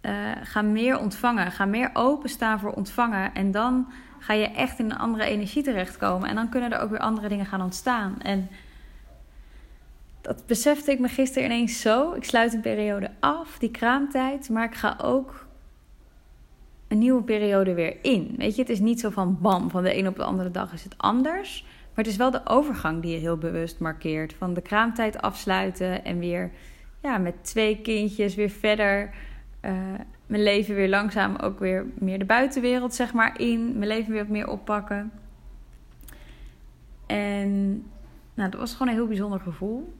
uh, 0.01 0.11
ga 0.43 0.61
meer 0.61 0.99
ontvangen, 0.99 1.51
ga 1.51 1.65
meer 1.65 1.89
openstaan 1.93 2.59
voor 2.59 2.71
ontvangen. 2.71 3.33
En 3.33 3.51
dan 3.51 3.91
ga 4.19 4.33
je 4.33 4.47
echt 4.47 4.79
in 4.79 4.85
een 4.85 4.97
andere 4.97 5.23
energie 5.23 5.63
terechtkomen. 5.63 6.29
En 6.29 6.35
dan 6.35 6.49
kunnen 6.49 6.71
er 6.71 6.79
ook 6.79 6.89
weer 6.89 6.99
andere 6.99 7.27
dingen 7.27 7.45
gaan 7.45 7.61
ontstaan. 7.61 8.21
En 8.21 8.49
dat 10.21 10.45
besefte 10.45 10.91
ik 10.91 10.99
me 10.99 11.07
gisteren 11.07 11.45
ineens 11.45 11.81
zo. 11.81 12.11
Ik 12.11 12.23
sluit 12.23 12.53
een 12.53 12.61
periode 12.61 13.11
af, 13.19 13.57
die 13.59 13.71
kraamtijd. 13.71 14.49
Maar 14.49 14.63
ik 14.63 14.75
ga 14.75 14.97
ook 15.01 15.45
een 16.91 16.97
nieuwe 16.97 17.23
periode 17.23 17.73
weer 17.73 17.97
in. 18.01 18.33
Weet 18.37 18.55
je, 18.55 18.61
het 18.61 18.71
is 18.71 18.79
niet 18.79 18.99
zo 18.99 19.09
van 19.09 19.37
bam, 19.41 19.69
van 19.69 19.83
de 19.83 19.97
een 19.97 20.07
op 20.07 20.15
de 20.15 20.23
andere 20.23 20.51
dag 20.51 20.73
is 20.73 20.83
het 20.83 20.97
anders. 20.97 21.63
Maar 21.63 22.03
het 22.03 22.07
is 22.07 22.15
wel 22.15 22.31
de 22.31 22.41
overgang 22.45 23.01
die 23.01 23.11
je 23.11 23.17
heel 23.17 23.37
bewust 23.37 23.79
markeert. 23.79 24.33
Van 24.33 24.53
de 24.53 24.61
kraamtijd 24.61 25.21
afsluiten 25.21 26.05
en 26.05 26.19
weer 26.19 26.51
ja, 27.01 27.17
met 27.17 27.33
twee 27.41 27.81
kindjes 27.81 28.35
weer 28.35 28.49
verder. 28.49 29.13
Uh, 29.61 29.71
mijn 30.25 30.43
leven 30.43 30.75
weer 30.75 30.89
langzaam 30.89 31.35
ook 31.35 31.59
weer 31.59 31.85
meer 31.93 32.19
de 32.19 32.25
buitenwereld 32.25 32.93
zeg 32.93 33.13
maar 33.13 33.39
in. 33.39 33.77
Mijn 33.77 33.87
leven 33.87 34.11
weer 34.11 34.21
wat 34.21 34.31
meer 34.31 34.47
oppakken. 34.47 35.11
En 37.05 37.71
nou, 38.33 38.49
dat 38.49 38.59
was 38.59 38.71
gewoon 38.71 38.87
een 38.87 38.93
heel 38.93 39.07
bijzonder 39.07 39.39
gevoel. 39.39 39.93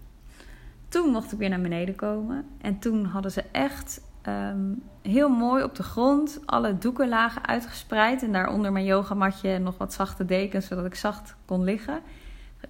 Toen 0.88 1.10
mocht 1.10 1.32
ik 1.32 1.38
weer 1.38 1.50
naar 1.50 1.62
beneden 1.62 1.96
komen. 1.96 2.46
En 2.62 2.80
toen 2.80 3.06
hadden 3.06 3.32
ze 3.32 3.44
echt 3.52 4.02
Ehm, 4.22 4.74
heel 5.02 5.30
mooi 5.30 5.64
op 5.64 5.76
de 5.76 5.84
grond. 5.84 6.40
Alle 6.46 6.78
doeken 6.78 7.10
lagen 7.10 7.46
uitgespreid. 7.46 8.24
En 8.24 8.32
daaronder 8.32 8.72
mijn 8.72 8.86
yogamatje 8.86 9.50
en 9.50 9.64
nog 9.64 9.78
wat 9.78 9.94
zachte 9.94 10.26
dekens, 10.26 10.68
zodat 10.68 10.86
ik 10.86 10.96
zacht 10.96 11.36
kon 11.46 11.64
liggen. 11.64 12.00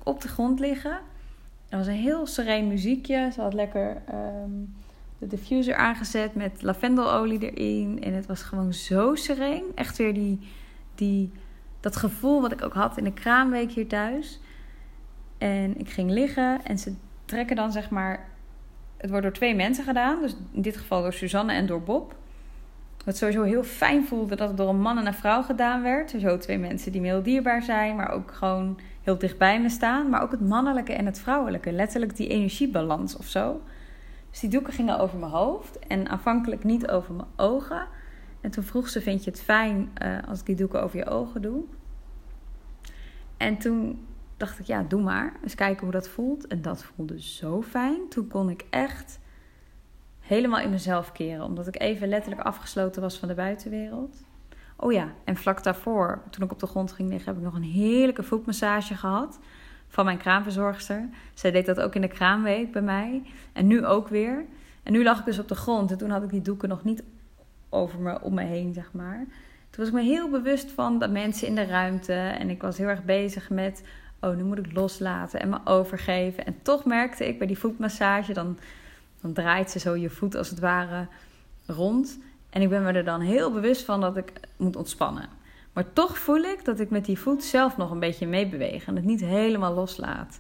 Op 0.04 0.22
de 0.22 0.28
grond 0.28 0.60
liggen. 0.60 1.00
Er 1.70 1.78
was 1.78 1.88
een 1.88 1.94
heel 1.94 2.28
sereen 2.28 2.68
muziekje. 2.68 3.30
Ze 3.34 3.42
had 3.42 3.54
lekker 3.54 4.02
ehm, 4.08 4.50
de 5.18 5.28
diffuser 5.28 5.76
aangezet 5.76 6.36
met 6.36 6.62
lavendelolie 6.62 7.52
erin. 7.52 8.04
En 8.04 8.14
het 8.14 8.26
was 8.26 8.42
gewoon 8.42 8.74
zo 8.74 9.16
sereen. 9.16 9.64
Echt 9.76 9.98
weer 9.98 10.14
die, 10.14 10.40
die, 10.96 11.32
dat 11.80 11.96
gevoel 11.96 12.42
wat 12.42 12.52
ik 12.52 12.64
ook 12.64 12.74
had 12.74 12.98
in 12.98 13.04
de 13.04 13.14
kraamweek 13.14 13.72
hier 13.72 13.88
thuis. 13.88 14.40
En 15.38 15.80
ik 15.80 15.90
ging 15.90 16.10
liggen 16.10 16.66
en 16.66 16.80
ze 16.80 16.94
trekken 17.26 17.56
dan 17.56 17.72
zeg 17.72 17.90
maar 17.90 18.31
het 19.02 19.10
wordt 19.10 19.26
door 19.26 19.36
twee 19.36 19.56
mensen 19.56 19.84
gedaan. 19.84 20.22
Dus 20.22 20.36
in 20.52 20.62
dit 20.62 20.78
geval 20.78 21.02
door 21.02 21.14
Suzanne 21.14 21.54
en 21.54 21.66
door 21.66 21.82
Bob. 21.82 22.16
Wat 23.06 23.18
sowieso 23.18 23.44
heel 23.44 23.64
fijn 23.64 24.06
voelde 24.06 24.36
dat 24.36 24.48
het 24.48 24.58
door 24.58 24.70
een 24.70 24.82
man 24.82 24.98
en 24.98 25.08
een 25.08 25.14
vrouw 25.14 25.42
gedaan 25.42 25.82
werd. 25.82 26.14
Zo 26.20 26.38
twee 26.38 26.58
mensen 26.58 26.92
die 26.92 27.02
me 27.02 27.08
heel 27.08 27.24
dierbaar 27.24 27.64
zijn, 27.64 27.96
maar 27.96 28.12
ook 28.12 28.32
gewoon 28.32 28.80
heel 29.04 29.18
dichtbij 29.18 29.62
me 29.62 29.70
staan. 29.70 30.10
Maar 30.10 30.22
ook 30.22 30.32
het 30.32 30.48
mannelijke 30.48 30.94
en 30.94 31.06
het 31.06 31.20
vrouwelijke. 31.20 31.72
Letterlijk 31.72 32.16
die 32.16 32.28
energiebalans 32.28 33.18
of 33.18 33.26
zo. 33.26 33.62
Dus 34.30 34.40
die 34.40 34.50
doeken 34.50 34.74
gingen 34.74 35.00
over 35.00 35.18
mijn 35.18 35.32
hoofd 35.32 35.80
en 35.80 36.10
aanvankelijk 36.10 36.64
niet 36.64 36.88
over 36.88 37.14
mijn 37.14 37.28
ogen. 37.36 37.88
En 38.42 38.52
toen 38.52 38.64
vroeg 38.64 38.90
ze: 38.90 39.02
Vind 39.02 39.24
je 39.24 39.32
het 39.32 39.42
fijn 39.42 39.92
uh, 40.04 40.18
als 40.28 40.40
ik 40.40 40.46
die 40.46 40.56
doeken 40.56 40.84
over 40.84 40.98
je 40.98 41.06
ogen 41.06 41.42
doe? 41.42 41.64
En 43.38 43.58
toen 43.58 44.06
dacht 44.42 44.60
ik, 44.60 44.66
ja, 44.66 44.84
doe 44.84 45.02
maar. 45.02 45.34
Eens 45.44 45.56
kijken 45.56 45.84
hoe 45.84 45.92
dat 45.92 46.10
voelt. 46.10 46.48
En 46.48 46.62
dat 46.62 46.84
voelde 46.84 47.22
zo 47.22 47.62
fijn. 47.62 48.10
Toen 48.10 48.28
kon 48.28 48.50
ik 48.50 48.66
echt 48.70 49.20
helemaal 50.20 50.60
in 50.60 50.70
mezelf 50.70 51.12
keren. 51.12 51.44
Omdat 51.44 51.68
ik 51.68 51.80
even 51.82 52.08
letterlijk 52.08 52.42
afgesloten 52.42 53.02
was 53.02 53.18
van 53.18 53.28
de 53.28 53.34
buitenwereld. 53.34 54.24
Oh 54.76 54.92
ja, 54.92 55.14
en 55.24 55.36
vlak 55.36 55.64
daarvoor, 55.64 56.22
toen 56.30 56.44
ik 56.44 56.52
op 56.52 56.60
de 56.60 56.68
grond 56.68 56.92
ging 56.92 57.10
liggen, 57.10 57.28
heb 57.28 57.38
ik 57.38 57.44
nog 57.44 57.56
een 57.56 57.70
heerlijke 57.70 58.24
voetmassage 58.24 58.96
gehad 58.96 59.40
van 59.88 60.06
mijn 60.06 60.18
kraamverzorgster. 60.18 61.10
Zij 61.34 61.52
deed 61.52 61.66
dat 61.66 61.80
ook 61.80 61.96
in 61.96 62.02
de 62.02 62.08
kraamweek 62.08 62.72
bij 62.72 62.82
mij. 62.82 63.24
En 63.54 63.68
nu 63.68 63.86
ook 63.86 64.08
weer. 64.08 64.46
En 64.84 64.92
nu 64.92 65.04
lag 65.04 65.20
ik 65.20 65.26
dus 65.26 65.40
op 65.40 65.48
de 65.48 65.56
grond. 65.56 65.92
En 65.92 65.98
toen 65.98 66.10
had 66.10 66.24
ik 66.24 66.30
die 66.30 66.42
doeken 66.42 66.70
nog 66.70 66.84
niet 66.84 67.04
over 67.70 68.00
me, 68.00 68.22
om 68.22 68.34
me 68.34 68.44
heen, 68.44 68.74
zeg 68.74 68.94
maar. 68.94 69.26
Toen 69.70 69.80
was 69.80 69.88
ik 69.88 69.94
me 69.94 70.02
heel 70.02 70.30
bewust 70.30 70.72
van 70.72 71.00
de 71.00 71.08
mensen 71.08 71.48
in 71.48 71.56
de 71.56 71.66
ruimte. 71.66 72.14
En 72.14 72.50
ik 72.50 72.62
was 72.62 72.78
heel 72.78 72.88
erg 72.88 73.04
bezig 73.04 73.50
met, 73.50 73.84
oh, 74.22 74.36
nu 74.36 74.44
moet 74.44 74.58
ik 74.58 74.74
loslaten 74.74 75.40
en 75.40 75.50
me 75.50 75.58
overgeven. 75.64 76.46
En 76.46 76.62
toch 76.62 76.86
merkte 76.86 77.28
ik 77.28 77.38
bij 77.38 77.48
die 77.48 77.58
voetmassage, 77.58 78.34
dan, 78.34 78.58
dan 79.22 79.34
draait 79.34 79.72
ze 79.72 79.80
zo 79.80 79.96
je 79.96 80.10
voet 80.10 80.36
als 80.36 80.50
het 80.50 80.60
ware 80.60 81.08
rond. 81.66 82.20
En 82.50 82.62
ik 82.62 82.70
ben 82.70 82.84
me 82.84 82.92
er 82.92 83.06
dan 83.06 83.22
heel 83.22 83.52
bewust 83.52 83.86
van 83.86 84.02
dat 84.02 84.18
ik 84.18 84.32
moet 84.58 84.76
ontspannen. 84.76 85.30
Maar 85.74 85.94
toch 85.94 86.18
voel 86.18 86.42
ik 86.42 86.66
dat 86.66 86.80
ik 86.80 86.90
met 86.90 87.06
die 87.06 87.20
voet 87.20 87.44
zelf 87.44 87.78
nog 87.78 87.92
een 87.92 88.00
beetje 88.00 88.28
meebeweeg 88.28 88.86
en 88.86 88.96
het 88.96 89.06
niet 89.06 89.22
helemaal 89.22 89.74
loslaat. 89.74 90.40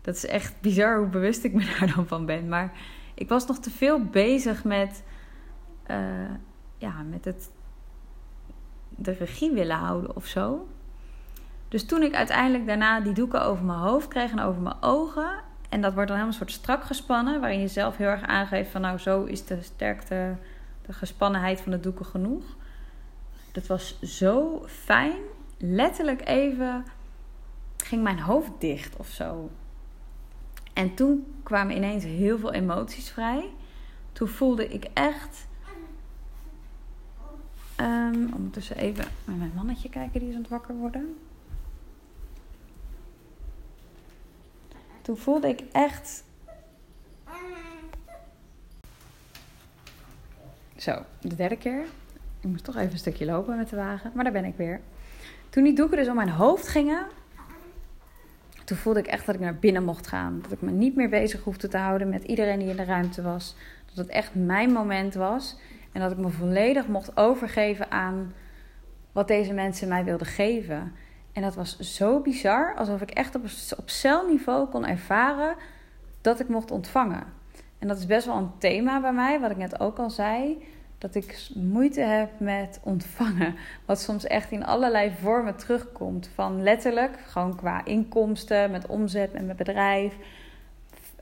Dat 0.00 0.14
is 0.14 0.26
echt 0.26 0.60
bizar 0.60 0.98
hoe 0.98 1.08
bewust 1.08 1.44
ik 1.44 1.52
me 1.52 1.64
daar 1.78 1.92
dan 1.94 2.06
van 2.06 2.26
ben. 2.26 2.48
Maar 2.48 2.72
ik 3.14 3.28
was 3.28 3.46
nog 3.46 3.58
te 3.58 3.70
veel 3.70 4.04
bezig 4.04 4.64
met, 4.64 5.02
uh, 5.90 5.96
ja, 6.78 7.02
met 7.02 7.24
het 7.24 7.50
de 8.96 9.12
regie 9.12 9.52
willen 9.52 9.76
houden 9.76 10.16
of 10.16 10.26
zo. 10.26 10.66
Dus 11.72 11.86
toen 11.86 12.02
ik 12.02 12.14
uiteindelijk 12.14 12.66
daarna 12.66 13.00
die 13.00 13.12
doeken 13.12 13.42
over 13.42 13.64
mijn 13.64 13.78
hoofd 13.78 14.08
kreeg 14.08 14.30
en 14.30 14.40
over 14.40 14.62
mijn 14.62 14.82
ogen. 14.82 15.30
En 15.68 15.80
dat 15.80 15.94
wordt 15.94 16.08
dan 16.08 16.16
helemaal 16.18 16.26
een 16.26 16.46
soort 16.46 16.60
strak 16.60 16.84
gespannen. 16.84 17.40
Waarin 17.40 17.60
je 17.60 17.68
zelf 17.68 17.96
heel 17.96 18.06
erg 18.06 18.22
aangeeft 18.22 18.70
van 18.70 18.80
nou 18.80 18.98
zo 18.98 19.24
is 19.24 19.44
de 19.44 19.62
sterkte, 19.62 20.36
de 20.86 20.92
gespannenheid 20.92 21.60
van 21.60 21.72
de 21.72 21.80
doeken 21.80 22.04
genoeg. 22.04 22.44
Dat 23.52 23.66
was 23.66 24.00
zo 24.02 24.64
fijn. 24.66 25.16
Letterlijk 25.58 26.28
even 26.28 26.84
ging 27.76 28.02
mijn 28.02 28.20
hoofd 28.20 28.50
dicht 28.58 28.96
of 28.96 29.08
zo. 29.08 29.50
En 30.72 30.94
toen 30.94 31.34
kwamen 31.42 31.76
ineens 31.76 32.04
heel 32.04 32.38
veel 32.38 32.52
emoties 32.52 33.10
vrij. 33.10 33.50
Toen 34.12 34.28
voelde 34.28 34.68
ik 34.68 34.86
echt. 34.94 35.46
Um, 37.80 38.32
ondertussen 38.34 38.76
even 38.76 39.04
met 39.24 39.38
mijn 39.38 39.52
mannetje 39.54 39.88
kijken, 39.88 40.20
die 40.20 40.28
is 40.28 40.34
aan 40.34 40.40
het 40.40 40.50
wakker 40.50 40.74
worden. 40.74 41.16
Toen 45.02 45.16
voelde 45.16 45.48
ik 45.48 45.62
echt. 45.72 46.24
Zo, 50.76 51.02
de 51.20 51.34
derde 51.34 51.56
keer. 51.56 51.84
Ik 52.40 52.48
moest 52.48 52.64
toch 52.64 52.76
even 52.76 52.92
een 52.92 52.98
stukje 52.98 53.24
lopen 53.24 53.56
met 53.56 53.68
de 53.68 53.76
wagen, 53.76 54.10
maar 54.14 54.24
daar 54.24 54.32
ben 54.32 54.44
ik 54.44 54.56
weer. 54.56 54.80
Toen 55.48 55.64
die 55.64 55.74
doeken 55.74 55.96
dus 55.96 56.08
om 56.08 56.14
mijn 56.14 56.28
hoofd 56.28 56.68
gingen, 56.68 57.06
toen 58.64 58.76
voelde 58.76 58.98
ik 58.98 59.06
echt 59.06 59.26
dat 59.26 59.34
ik 59.34 59.40
naar 59.40 59.58
binnen 59.58 59.84
mocht 59.84 60.06
gaan. 60.06 60.38
Dat 60.42 60.52
ik 60.52 60.60
me 60.60 60.70
niet 60.70 60.96
meer 60.96 61.08
bezig 61.08 61.42
hoefde 61.42 61.68
te 61.68 61.76
houden 61.76 62.08
met 62.08 62.24
iedereen 62.24 62.58
die 62.58 62.68
in 62.68 62.76
de 62.76 62.84
ruimte 62.84 63.22
was. 63.22 63.56
Dat 63.86 63.96
het 63.96 64.08
echt 64.08 64.34
mijn 64.34 64.72
moment 64.72 65.14
was. 65.14 65.56
En 65.92 66.00
dat 66.00 66.10
ik 66.10 66.18
me 66.18 66.28
volledig 66.28 66.86
mocht 66.86 67.16
overgeven 67.16 67.90
aan 67.90 68.32
wat 69.12 69.28
deze 69.28 69.52
mensen 69.52 69.88
mij 69.88 70.04
wilden 70.04 70.26
geven. 70.26 70.92
En 71.32 71.42
dat 71.42 71.54
was 71.54 71.78
zo 71.78 72.20
bizar, 72.20 72.74
alsof 72.76 73.00
ik 73.00 73.10
echt 73.10 73.34
op, 73.34 73.44
op 73.78 73.90
celniveau 73.90 74.68
kon 74.68 74.86
ervaren 74.86 75.54
dat 76.20 76.40
ik 76.40 76.48
mocht 76.48 76.70
ontvangen. 76.70 77.24
En 77.78 77.88
dat 77.88 77.98
is 77.98 78.06
best 78.06 78.26
wel 78.26 78.36
een 78.36 78.58
thema 78.58 79.00
bij 79.00 79.12
mij, 79.12 79.40
wat 79.40 79.50
ik 79.50 79.56
net 79.56 79.80
ook 79.80 79.98
al 79.98 80.10
zei 80.10 80.62
dat 81.02 81.14
ik 81.14 81.48
moeite 81.54 82.00
heb 82.00 82.30
met 82.38 82.80
ontvangen. 82.82 83.54
Wat 83.86 84.00
soms 84.00 84.24
echt 84.24 84.50
in 84.50 84.64
allerlei 84.64 85.12
vormen 85.20 85.56
terugkomt. 85.56 86.30
Van 86.34 86.62
letterlijk, 86.62 87.18
gewoon 87.26 87.56
qua 87.56 87.84
inkomsten, 87.84 88.70
met 88.70 88.86
omzet, 88.86 89.32
met 89.32 89.44
mijn 89.44 89.56
bedrijf. 89.56 90.14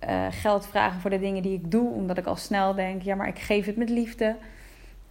Uh, 0.09 0.27
geld 0.31 0.67
vragen 0.67 1.01
voor 1.01 1.11
de 1.11 1.19
dingen 1.19 1.43
die 1.43 1.55
ik 1.55 1.71
doe, 1.71 1.91
omdat 1.91 2.19
ik 2.19 2.27
al 2.27 2.37
snel 2.37 2.75
denk: 2.75 3.03
ja, 3.03 3.15
maar 3.15 3.29
ik 3.29 3.39
geef 3.39 3.67
het 3.67 3.77
met 3.77 3.91
liefde. 3.91 4.37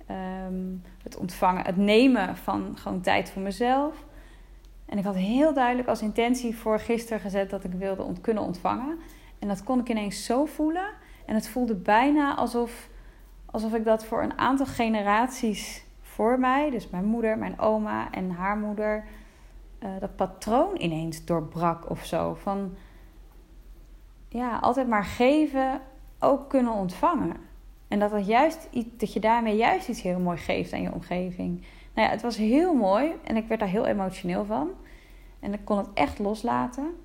Ehm, 0.05 0.63
het 1.03 1.17
ontvangen, 1.17 1.65
het 1.65 1.77
nemen 1.77 2.37
van 2.37 2.77
gewoon 2.77 3.01
tijd 3.01 3.29
voor 3.31 3.41
mezelf. 3.41 3.93
En 4.89 4.97
ik 4.97 5.03
had 5.03 5.15
heel 5.15 5.53
duidelijk 5.53 5.87
als 5.87 6.01
intentie 6.01 6.57
voor 6.57 6.79
gisteren 6.79 7.19
gezet 7.19 7.49
dat 7.49 7.63
ik 7.63 7.71
wilde 7.71 8.13
kunnen 8.21 8.43
ontvangen. 8.43 8.99
En 9.39 9.47
dat 9.47 9.63
kon 9.63 9.79
ik 9.79 9.89
ineens 9.89 10.25
zo 10.25 10.45
voelen. 10.45 10.89
En 11.25 11.35
het 11.35 11.49
voelde 11.49 11.75
bijna 11.75 12.35
alsof 12.35 12.89
alsof 13.51 13.73
ik 13.73 13.85
dat 13.85 14.05
voor 14.05 14.23
een 14.23 14.37
aantal 14.37 14.65
generaties 14.65 15.85
voor 16.01 16.39
mij, 16.39 16.69
dus 16.69 16.89
mijn 16.89 17.05
moeder, 17.05 17.37
mijn 17.37 17.59
oma 17.59 18.11
en 18.11 18.31
haar 18.31 18.57
moeder, 18.57 19.03
uh, 19.79 19.89
dat 19.99 20.15
patroon 20.15 20.81
ineens 20.81 21.25
doorbrak 21.25 21.89
of 21.89 22.05
zo. 22.05 22.33
Van 22.33 22.75
ja, 24.29 24.57
altijd 24.57 24.87
maar 24.87 25.05
geven, 25.05 25.81
ook 26.19 26.49
kunnen 26.49 26.73
ontvangen. 26.73 27.35
En 27.87 27.99
dat, 27.99 28.11
dat, 28.11 28.27
juist, 28.27 28.69
dat 28.97 29.13
je 29.13 29.19
daarmee 29.19 29.55
juist 29.55 29.87
iets 29.87 30.01
heel 30.01 30.19
mooi 30.19 30.37
geeft 30.37 30.73
aan 30.73 30.81
je 30.81 30.93
omgeving. 30.93 31.63
Nou 31.99 32.11
ja, 32.11 32.17
het 32.17 32.25
was 32.25 32.37
heel 32.37 32.73
mooi 32.73 33.11
en 33.23 33.35
ik 33.35 33.47
werd 33.47 33.59
daar 33.59 33.69
heel 33.69 33.85
emotioneel 33.85 34.45
van. 34.45 34.69
En 35.39 35.53
ik 35.53 35.59
kon 35.63 35.77
het 35.77 35.87
echt 35.93 36.19
loslaten. 36.19 36.95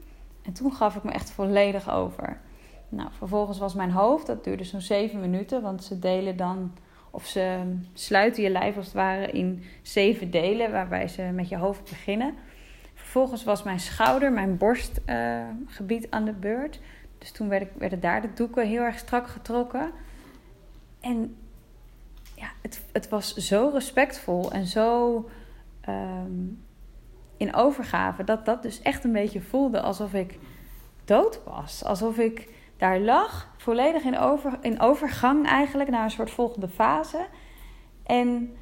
En 0.42 0.52
toen 0.52 0.72
gaf 0.72 0.96
ik 0.96 1.02
me 1.02 1.10
echt 1.10 1.30
volledig 1.30 1.90
over. 1.90 2.40
Nou, 2.88 3.08
vervolgens 3.12 3.58
was 3.58 3.74
mijn 3.74 3.90
hoofd, 3.90 4.26
dat 4.26 4.44
duurde 4.44 4.64
zo'n 4.64 4.80
zeven 4.80 5.20
minuten, 5.20 5.62
want 5.62 5.84
ze 5.84 5.98
delen 5.98 6.36
dan, 6.36 6.72
of 7.10 7.26
ze 7.26 7.74
sluiten 7.92 8.42
je 8.42 8.50
lijf 8.50 8.76
als 8.76 8.86
het 8.86 8.94
ware 8.94 9.30
in 9.30 9.62
zeven 9.82 10.30
delen, 10.30 10.72
waarbij 10.72 11.08
ze 11.08 11.22
met 11.22 11.48
je 11.48 11.56
hoofd 11.56 11.88
beginnen. 11.88 12.34
Vervolgens 12.94 13.44
was 13.44 13.62
mijn 13.62 13.80
schouder, 13.80 14.32
mijn 14.32 14.56
borstgebied 14.56 16.04
uh, 16.04 16.10
aan 16.10 16.24
de 16.24 16.32
beurt. 16.32 16.80
Dus 17.18 17.30
toen 17.30 17.48
werd 17.48 17.62
ik, 17.62 17.70
werden 17.78 18.00
daar 18.00 18.22
de 18.22 18.32
doeken 18.34 18.66
heel 18.66 18.82
erg 18.82 18.98
strak 18.98 19.26
getrokken. 19.26 19.90
En 21.00 21.36
het, 22.62 22.84
het 22.92 23.08
was 23.08 23.34
zo 23.34 23.70
respectvol 23.72 24.52
en 24.52 24.66
zo 24.66 25.14
um, 25.88 26.64
in 27.36 27.54
overgave 27.54 28.24
dat 28.24 28.44
dat 28.44 28.62
dus 28.62 28.82
echt 28.82 29.04
een 29.04 29.12
beetje 29.12 29.40
voelde 29.40 29.80
alsof 29.80 30.14
ik 30.14 30.38
dood 31.04 31.40
was. 31.44 31.84
Alsof 31.84 32.18
ik 32.18 32.48
daar 32.76 33.00
lag, 33.00 33.48
volledig 33.56 34.02
in, 34.02 34.18
over, 34.18 34.58
in 34.60 34.80
overgang 34.80 35.46
eigenlijk 35.46 35.90
naar 35.90 36.04
een 36.04 36.10
soort 36.10 36.30
volgende 36.30 36.68
fase. 36.68 37.26
En 38.06 38.56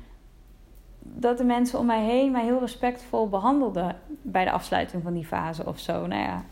dat 0.99 1.39
de 1.39 1.45
mensen 1.45 1.79
om 1.79 1.87
mij 1.87 2.05
heen 2.05 2.33
mij 2.33 2.45
heel 2.45 2.61
respectvol 2.61 3.29
behandelden 3.29 3.97
bij 4.23 4.45
de 4.45 4.51
afsluiting 4.51 5.03
van 5.03 5.15
die 5.15 5.27
fase 5.27 5.67
of 5.67 5.79
zo. 5.79 6.07
Nou 6.07 6.23
ja, 6.23 6.45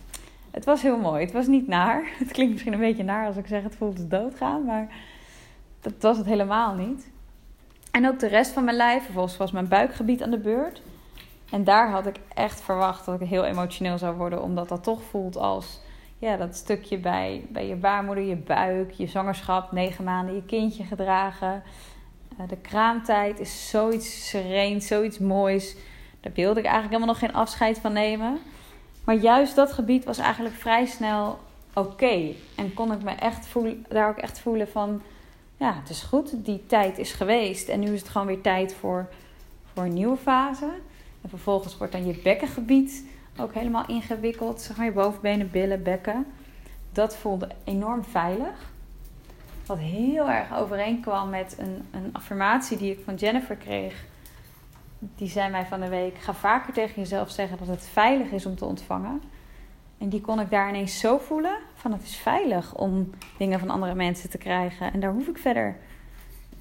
het 0.50 0.64
was 0.64 0.82
heel 0.82 0.98
mooi. 0.98 1.24
Het 1.24 1.32
was 1.32 1.46
niet 1.46 1.66
naar. 1.66 2.04
Het 2.18 2.30
klinkt 2.30 2.52
misschien 2.52 2.72
een 2.72 2.78
beetje 2.78 3.04
naar 3.04 3.26
als 3.26 3.36
ik 3.36 3.46
zeg 3.46 3.62
het 3.62 3.76
voelt 3.76 4.10
doodgaan, 4.10 4.64
maar 4.64 4.94
dat 5.80 5.92
was 6.00 6.16
het 6.16 6.26
helemaal 6.26 6.74
niet. 6.74 7.10
En 7.90 8.08
ook 8.08 8.18
de 8.18 8.28
rest 8.28 8.52
van 8.52 8.64
mijn 8.64 8.76
lijf, 8.76 9.04
vervolgens 9.04 9.36
was 9.36 9.50
mijn 9.50 9.68
buikgebied 9.68 10.22
aan 10.22 10.30
de 10.30 10.38
beurt. 10.38 10.82
En 11.50 11.64
daar 11.64 11.90
had 11.90 12.06
ik 12.06 12.16
echt 12.34 12.60
verwacht 12.60 13.04
dat 13.04 13.20
ik 13.20 13.28
heel 13.28 13.44
emotioneel 13.44 13.98
zou 13.98 14.16
worden, 14.16 14.42
omdat 14.42 14.68
dat 14.68 14.82
toch 14.82 15.02
voelt 15.02 15.36
als 15.36 15.80
ja, 16.18 16.36
dat 16.36 16.56
stukje 16.56 16.98
bij, 16.98 17.46
bij 17.48 17.66
je 17.66 17.74
baarmoeder, 17.74 18.24
je 18.24 18.36
buik, 18.36 18.90
je 18.90 19.06
zwangerschap, 19.06 19.72
negen 19.72 20.04
maanden 20.04 20.34
je 20.34 20.44
kindje 20.44 20.84
gedragen. 20.84 21.62
Uh, 22.40 22.48
de 22.48 22.56
kraamtijd 22.56 23.40
is 23.40 23.70
zoiets 23.70 24.28
sereens, 24.28 24.86
zoiets 24.86 25.18
moois. 25.18 25.76
Daar 26.20 26.32
wilde 26.32 26.60
ik 26.60 26.66
eigenlijk 26.66 26.94
helemaal 26.94 27.14
nog 27.14 27.18
geen 27.18 27.40
afscheid 27.40 27.78
van 27.78 27.92
nemen. 27.92 28.38
Maar 29.04 29.14
juist 29.14 29.56
dat 29.56 29.72
gebied 29.72 30.04
was 30.04 30.18
eigenlijk 30.18 30.54
vrij 30.54 30.86
snel 30.86 31.38
oké. 31.74 32.32
En 32.56 32.74
kon 32.74 32.92
ik 32.92 33.02
me 33.02 33.10
echt 33.10 33.46
voelen, 33.46 33.86
daar 33.88 34.08
ook 34.08 34.18
echt 34.18 34.38
voelen 34.38 34.68
van... 34.68 35.02
Ja, 35.60 35.74
het 35.74 35.90
is 35.90 36.02
goed, 36.02 36.44
die 36.44 36.66
tijd 36.66 36.98
is 36.98 37.12
geweest. 37.12 37.68
En 37.68 37.80
nu 37.80 37.92
is 37.92 38.00
het 38.00 38.08
gewoon 38.08 38.26
weer 38.26 38.40
tijd 38.40 38.74
voor, 38.74 39.08
voor 39.72 39.82
een 39.82 39.94
nieuwe 39.94 40.16
fase. 40.16 40.70
En 41.22 41.28
vervolgens 41.28 41.76
wordt 41.76 41.92
dan 41.92 42.06
je 42.06 42.20
bekkengebied 42.22 43.04
ook 43.38 43.54
helemaal 43.54 43.86
ingewikkeld. 43.86 44.60
Zeg 44.60 44.76
je 44.76 44.92
bovenbenen, 44.92 45.50
billen, 45.50 45.82
bekken. 45.82 46.26
Dat 46.92 47.16
voelde 47.16 47.48
enorm 47.64 48.04
veilig. 48.04 48.70
Wat 49.66 49.78
heel 49.78 50.30
erg 50.30 50.56
overeenkwam 50.56 51.30
met 51.30 51.56
een, 51.58 51.88
een 51.90 52.08
affirmatie 52.12 52.76
die 52.76 52.92
ik 52.92 53.00
van 53.04 53.14
Jennifer 53.14 53.56
kreeg. 53.56 54.04
Die 54.98 55.28
zei 55.28 55.50
mij 55.50 55.66
van 55.66 55.80
de 55.80 55.88
week: 55.88 56.18
ga 56.18 56.34
vaker 56.34 56.72
tegen 56.72 56.94
jezelf 57.02 57.30
zeggen 57.30 57.58
dat 57.58 57.66
het 57.66 57.88
veilig 57.92 58.30
is 58.30 58.46
om 58.46 58.56
te 58.56 58.64
ontvangen. 58.64 59.22
En 60.00 60.08
die 60.08 60.20
kon 60.20 60.40
ik 60.40 60.50
daar 60.50 60.68
ineens 60.68 60.98
zo 60.98 61.18
voelen: 61.18 61.58
van 61.74 61.92
het 61.92 62.02
is 62.02 62.16
veilig 62.16 62.74
om 62.74 63.10
dingen 63.36 63.58
van 63.58 63.70
andere 63.70 63.94
mensen 63.94 64.30
te 64.30 64.38
krijgen. 64.38 64.92
En 64.92 65.00
daar 65.00 65.12
hoef 65.12 65.26
ik 65.26 65.38
verder 65.38 65.76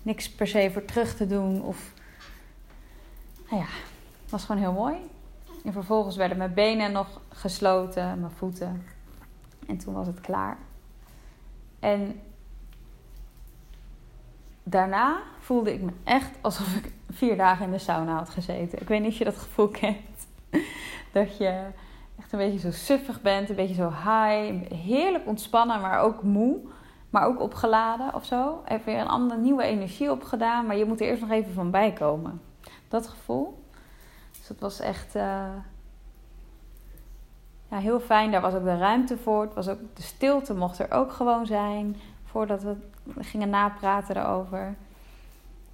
niks 0.01 0.29
per 0.29 0.47
se 0.47 0.69
voor 0.73 0.85
terug 0.85 1.15
te 1.15 1.27
doen. 1.27 1.61
Of 1.61 1.93
nou 3.49 3.61
ja, 3.61 3.67
was 4.29 4.43
gewoon 4.43 4.61
heel 4.61 4.73
mooi. 4.73 4.95
En 5.63 5.73
vervolgens 5.73 6.15
werden 6.15 6.37
mijn 6.37 6.53
benen 6.53 6.91
nog 6.91 7.21
gesloten, 7.29 8.19
mijn 8.19 8.31
voeten. 8.31 8.85
En 9.67 9.77
toen 9.77 9.93
was 9.93 10.07
het 10.07 10.21
klaar. 10.21 10.57
En 11.79 12.21
daarna 14.63 15.21
voelde 15.39 15.73
ik 15.73 15.81
me 15.81 15.91
echt 16.03 16.31
alsof 16.41 16.75
ik 16.75 16.91
vier 17.09 17.37
dagen 17.37 17.65
in 17.65 17.71
de 17.71 17.77
sauna 17.77 18.15
had 18.15 18.29
gezeten. 18.29 18.81
Ik 18.81 18.87
weet 18.87 19.01
niet 19.01 19.11
of 19.11 19.17
je 19.17 19.23
dat 19.23 19.37
gevoel 19.37 19.67
kent. 19.67 20.27
Dat 21.11 21.37
je 21.37 21.65
echt 22.19 22.31
een 22.31 22.39
beetje 22.39 22.59
zo 22.59 22.71
suffig 22.71 23.21
bent, 23.21 23.49
een 23.49 23.55
beetje 23.55 23.75
zo 23.75 23.89
high, 23.89 24.73
heerlijk 24.73 25.27
ontspannen, 25.27 25.81
maar 25.81 25.99
ook 25.99 26.23
moe. 26.23 26.59
Maar 27.09 27.25
ook 27.25 27.39
opgeladen 27.39 28.13
of 28.13 28.25
zo. 28.25 28.61
Even 28.65 28.85
weer 28.85 28.99
een 28.99 29.07
andere 29.07 29.39
nieuwe 29.39 29.63
energie 29.63 30.11
opgedaan, 30.11 30.65
maar 30.65 30.77
je 30.77 30.85
moet 30.85 31.01
er 31.01 31.07
eerst 31.07 31.21
nog 31.21 31.31
even 31.31 31.53
van 31.53 31.71
bijkomen. 31.71 32.41
Dat 32.87 33.07
gevoel. 33.07 33.63
Dus 34.31 34.47
dat 34.47 34.59
was 34.59 34.79
echt 34.79 35.15
uh, 35.15 35.47
ja, 37.69 37.77
heel 37.77 37.99
fijn. 37.99 38.31
Daar 38.31 38.41
was 38.41 38.53
ook 38.53 38.63
de 38.63 38.77
ruimte 38.77 39.17
voor. 39.17 39.41
Het 39.41 39.53
was 39.53 39.67
ook, 39.67 39.79
de 39.93 40.01
stilte 40.01 40.53
mocht 40.53 40.79
er 40.79 40.91
ook 40.91 41.11
gewoon 41.11 41.45
zijn. 41.45 41.95
Voordat 42.23 42.63
we 42.63 42.75
gingen 43.19 43.49
napraten 43.49 44.17
erover. 44.17 44.75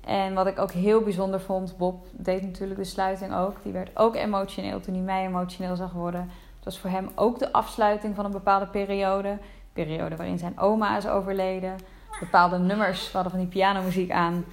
En 0.05 0.33
wat 0.33 0.47
ik 0.47 0.59
ook 0.59 0.71
heel 0.71 1.01
bijzonder 1.01 1.41
vond, 1.41 1.77
Bob 1.77 2.05
deed 2.11 2.41
natuurlijk 2.41 2.79
de 2.79 2.85
sluiting 2.85 3.35
ook. 3.35 3.55
Die 3.63 3.71
werd 3.71 3.89
ook 3.93 4.15
emotioneel 4.15 4.79
toen 4.79 4.93
hij 4.93 5.03
mij 5.03 5.25
emotioneel 5.25 5.75
zag 5.75 5.91
worden. 5.91 6.21
Het 6.55 6.63
was 6.63 6.79
voor 6.79 6.89
hem 6.89 7.09
ook 7.15 7.39
de 7.39 7.51
afsluiting 7.51 8.15
van 8.15 8.25
een 8.25 8.31
bepaalde 8.31 8.67
periode. 8.67 9.37
Periode 9.73 10.15
waarin 10.15 10.37
zijn 10.37 10.59
oma 10.59 10.97
is 10.97 11.07
overleden. 11.07 11.75
Bepaalde 12.19 12.57
nummers, 12.57 13.05
we 13.05 13.11
hadden 13.11 13.31
van 13.31 13.41
die 13.41 13.49
pianomuziek 13.49 14.11
aan. 14.11 14.45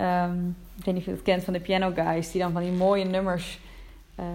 Um, 0.00 0.56
ik 0.76 0.84
weet 0.84 0.94
niet 0.94 1.02
of 1.02 1.04
je 1.04 1.10
het 1.10 1.22
kent 1.22 1.44
van 1.44 1.52
de 1.52 1.60
Piano 1.60 1.92
Guys, 1.94 2.30
die 2.30 2.40
dan 2.40 2.52
van 2.52 2.62
die 2.62 2.72
mooie 2.72 3.04
nummers 3.04 3.60
uh, 4.20 4.26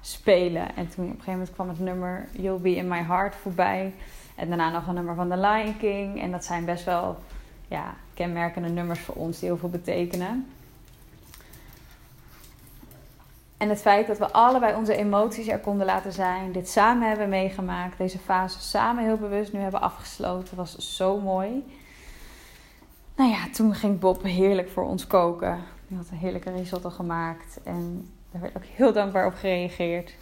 spelen. 0.00 0.76
En 0.76 0.88
toen 0.88 1.04
op 1.04 1.10
een 1.10 1.16
gegeven 1.16 1.32
moment 1.32 1.52
kwam 1.52 1.68
het 1.68 1.80
nummer 1.80 2.28
You'll 2.32 2.60
Be 2.60 2.74
In 2.74 2.88
My 2.88 3.02
Heart 3.02 3.34
voorbij. 3.34 3.94
En 4.36 4.48
daarna 4.48 4.70
nog 4.70 4.86
een 4.86 4.94
nummer 4.94 5.14
van 5.14 5.28
The 5.28 5.36
Lion 5.36 5.76
King. 5.76 6.20
En 6.20 6.30
dat 6.30 6.44
zijn 6.44 6.64
best 6.64 6.84
wel 6.84 7.16
ja, 7.68 7.94
kenmerkende 8.14 8.68
nummers 8.68 9.00
voor 9.00 9.14
ons 9.14 9.38
die 9.38 9.48
heel 9.48 9.58
veel 9.58 9.68
betekenen. 9.68 10.46
En 13.56 13.68
het 13.68 13.80
feit 13.80 14.06
dat 14.06 14.18
we 14.18 14.32
allebei 14.32 14.76
onze 14.76 14.96
emoties 14.96 15.48
er 15.48 15.58
konden 15.58 15.86
laten 15.86 16.12
zijn, 16.12 16.52
dit 16.52 16.68
samen 16.68 17.08
hebben 17.08 17.28
meegemaakt, 17.28 17.98
deze 17.98 18.18
fase 18.18 18.60
samen 18.60 19.04
heel 19.04 19.16
bewust 19.16 19.52
nu 19.52 19.60
hebben 19.60 19.80
afgesloten, 19.80 20.56
was 20.56 20.96
zo 20.96 21.20
mooi. 21.20 21.64
Nou 23.16 23.30
ja, 23.30 23.48
toen 23.52 23.74
ging 23.74 23.98
Bob 23.98 24.22
heerlijk 24.22 24.68
voor 24.68 24.84
ons 24.84 25.06
koken. 25.06 25.60
Hij 25.88 25.96
had 25.96 26.08
een 26.10 26.16
heerlijke 26.16 26.50
risotto 26.50 26.90
gemaakt 26.90 27.60
en 27.62 28.08
daar 28.30 28.40
werd 28.40 28.56
ook 28.56 28.64
heel 28.64 28.92
dankbaar 28.92 29.26
op 29.26 29.34
gereageerd. 29.34 30.14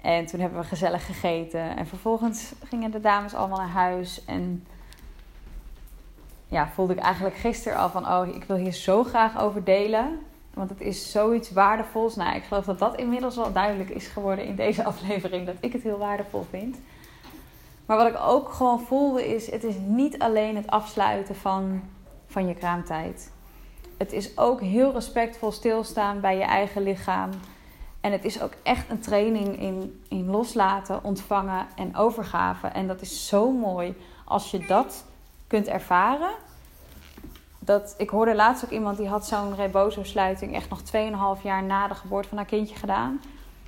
En 0.00 0.26
toen 0.26 0.40
hebben 0.40 0.60
we 0.60 0.66
gezellig 0.66 1.06
gegeten. 1.06 1.76
En 1.76 1.86
vervolgens 1.86 2.52
gingen 2.64 2.90
de 2.90 3.00
dames 3.00 3.34
allemaal 3.34 3.58
naar 3.58 3.68
huis. 3.68 4.24
En 4.24 4.66
ja, 6.46 6.68
voelde 6.68 6.92
ik 6.92 6.98
eigenlijk 6.98 7.36
gisteren 7.36 7.78
al 7.78 7.88
van: 7.88 8.08
oh, 8.08 8.26
ik 8.34 8.44
wil 8.44 8.56
hier 8.56 8.72
zo 8.72 9.04
graag 9.04 9.40
over 9.40 9.64
delen. 9.64 10.18
Want 10.54 10.70
het 10.70 10.80
is 10.80 11.10
zoiets 11.10 11.50
waardevols. 11.50 12.16
Nou, 12.16 12.36
ik 12.36 12.44
geloof 12.44 12.64
dat 12.64 12.78
dat 12.78 12.96
inmiddels 12.96 13.36
wel 13.36 13.52
duidelijk 13.52 13.90
is 13.90 14.06
geworden 14.06 14.44
in 14.44 14.56
deze 14.56 14.84
aflevering. 14.90 15.46
Dat 15.46 15.56
ik 15.60 15.72
het 15.72 15.82
heel 15.82 15.98
waardevol 15.98 16.46
vind. 16.50 16.78
Maar 17.86 17.96
wat 17.96 18.08
ik 18.08 18.18
ook 18.20 18.52
gewoon 18.52 18.80
voelde 18.80 19.34
is: 19.34 19.50
het 19.50 19.64
is 19.64 19.74
niet 19.86 20.18
alleen 20.18 20.56
het 20.56 20.66
afsluiten 20.66 21.36
van, 21.36 21.82
van 22.26 22.46
je 22.46 22.54
kraamtijd. 22.54 23.32
Het 23.96 24.12
is 24.12 24.38
ook 24.38 24.60
heel 24.60 24.92
respectvol 24.92 25.52
stilstaan 25.52 26.20
bij 26.20 26.36
je 26.36 26.44
eigen 26.44 26.82
lichaam. 26.82 27.30
En 28.00 28.12
het 28.12 28.24
is 28.24 28.42
ook 28.42 28.52
echt 28.62 28.90
een 28.90 29.00
training 29.00 29.60
in, 29.60 30.02
in 30.08 30.30
loslaten, 30.30 31.04
ontvangen 31.04 31.66
en 31.76 31.96
overgave. 31.96 32.66
En 32.66 32.86
dat 32.86 33.00
is 33.00 33.28
zo 33.28 33.52
mooi 33.52 33.96
als 34.24 34.50
je 34.50 34.66
dat 34.66 35.04
kunt 35.46 35.66
ervaren. 35.66 36.30
Dat, 37.58 37.94
ik 37.98 38.10
hoorde 38.10 38.34
laatst 38.34 38.64
ook 38.64 38.70
iemand 38.70 38.96
die 38.96 39.08
had 39.08 39.26
zo'n 39.26 39.54
rebozo-sluiting 39.54 40.54
echt 40.54 40.68
nog 40.68 40.80
2,5 41.38 41.42
jaar 41.42 41.62
na 41.62 41.88
de 41.88 41.94
geboorte 41.94 42.28
van 42.28 42.36
haar 42.36 42.46
kindje 42.46 42.76
gedaan. 42.76 43.20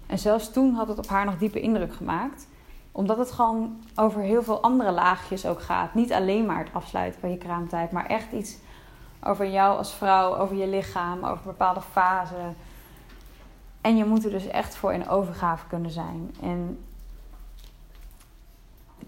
En 0.07 0.19
zelfs 0.19 0.53
toen 0.53 0.75
had 0.75 0.89
het 0.89 0.99
op 0.99 1.07
haar 1.07 1.25
nog 1.25 1.39
diepe 1.39 1.61
indruk 1.61 1.95
gemaakt. 1.95 2.49
Omdat 2.93 3.19
het 3.19 3.31
gewoon 3.31 3.81
over 3.95 4.21
heel 4.21 4.43
veel 4.43 4.63
andere 4.63 4.91
laagjes 4.91 5.47
ook 5.47 5.63
gaat. 5.63 5.95
Niet 5.95 6.13
alleen 6.13 6.47
maar 6.47 6.59
het 6.59 6.73
afsluiten 6.73 7.21
van 7.21 7.31
je 7.31 7.39
kraamtijd, 7.39 7.93
maar 7.93 8.07
echt 8.07 8.33
iets 8.33 8.59
over 9.23 9.51
jou 9.51 9.77
als 9.77 9.95
vrouw, 9.95 10.37
over 10.37 10.57
je 10.57 10.67
lichaam, 10.67 11.25
over 11.25 11.45
bepaalde 11.45 11.81
fasen. 11.81 12.57
En 13.81 13.97
je 13.97 14.05
moet 14.05 14.25
er 14.25 14.31
dus 14.31 14.47
echt 14.47 14.77
voor 14.77 14.93
in 14.93 15.09
overgave 15.09 15.67
kunnen 15.67 15.91
zijn. 15.91 16.35
En 16.43 16.79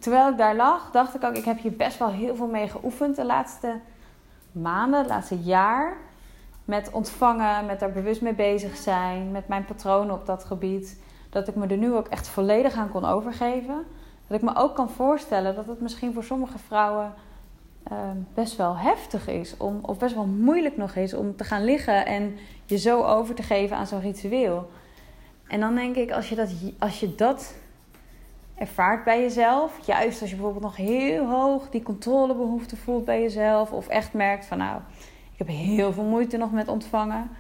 terwijl 0.01 0.31
ik 0.31 0.39
daar 0.39 0.57
lag, 0.57 0.91
dacht 0.91 1.15
ik 1.15 1.25
ook, 1.25 1.35
ik 1.35 1.45
heb 1.45 1.61
hier 1.61 1.77
best 1.77 1.99
wel 1.99 2.11
heel 2.11 2.37
veel 2.37 2.47
mee 2.47 2.69
geoefend 2.69 3.17
de 3.17 3.25
laatste 3.25 3.75
maanden, 4.53 4.99
het 4.99 5.09
laatste 5.09 5.39
jaar. 5.39 5.97
Met 6.65 6.91
ontvangen, 6.91 7.67
met 7.67 7.81
daar 7.81 7.93
bewust 7.93 8.21
mee 8.21 8.35
bezig 8.35 8.77
zijn, 8.77 9.31
met 9.31 9.49
mijn 9.49 9.65
patronen 9.65 10.15
op 10.15 10.27
dat 10.27 10.45
gebied. 10.45 11.01
Dat 11.31 11.49
ik 11.49 11.55
me 11.55 11.67
er 11.67 11.77
nu 11.77 11.95
ook 11.95 12.09
echt 12.09 12.29
volledig 12.29 12.75
aan 12.75 12.91
kon 12.91 13.05
overgeven. 13.05 13.85
Dat 14.27 14.39
ik 14.39 14.45
me 14.45 14.57
ook 14.57 14.75
kan 14.75 14.91
voorstellen 14.91 15.55
dat 15.55 15.67
het 15.67 15.81
misschien 15.81 16.13
voor 16.13 16.25
sommige 16.25 16.59
vrouwen 16.59 17.13
Ehm, 17.83 18.17
best 18.35 18.57
wel 18.57 18.77
heftig 18.77 19.29
is. 19.29 19.57
Om, 19.57 19.79
of 19.83 19.99
best 19.99 20.15
wel 20.15 20.27
moeilijk 20.27 20.77
nog 20.77 20.95
is 20.95 21.15
om 21.15 21.37
te 21.37 21.45
gaan 21.45 21.65
liggen 21.65 22.07
en 22.07 22.37
je 22.65 22.79
zo 22.79 23.03
over 23.03 23.35
te 23.35 23.43
geven 23.43 23.77
aan 23.77 23.87
zo'n 23.87 24.01
ritueel. 24.01 24.71
En 25.47 25.61
dan 25.61 25.75
denk 25.75 25.97
ik, 25.97 26.13
als 26.13 26.29
je, 26.29 26.35
dat, 26.35 26.51
als 26.79 27.01
je 27.01 27.15
dat 27.15 27.55
ervaart 28.61 29.05
bij 29.05 29.21
jezelf, 29.21 29.87
juist 29.87 30.21
als 30.21 30.31
je 30.31 30.37
bijvoorbeeld 30.37 30.65
nog 30.65 30.77
heel 30.77 31.27
hoog 31.27 31.71
die 31.71 31.83
controlebehoefte 31.83 32.77
voelt 32.77 33.05
bij 33.05 33.23
jezelf, 33.23 33.73
of 33.73 33.89
echt 33.89 34.13
merkt 34.13 34.47
van 34.47 34.59
nou, 34.59 34.81
ik 35.33 35.39
heb 35.39 35.49
heel 35.49 35.93
veel 35.93 36.05
moeite 36.05 36.37
nog 36.37 36.53
met 36.53 36.69
ontvangen, 36.69 37.31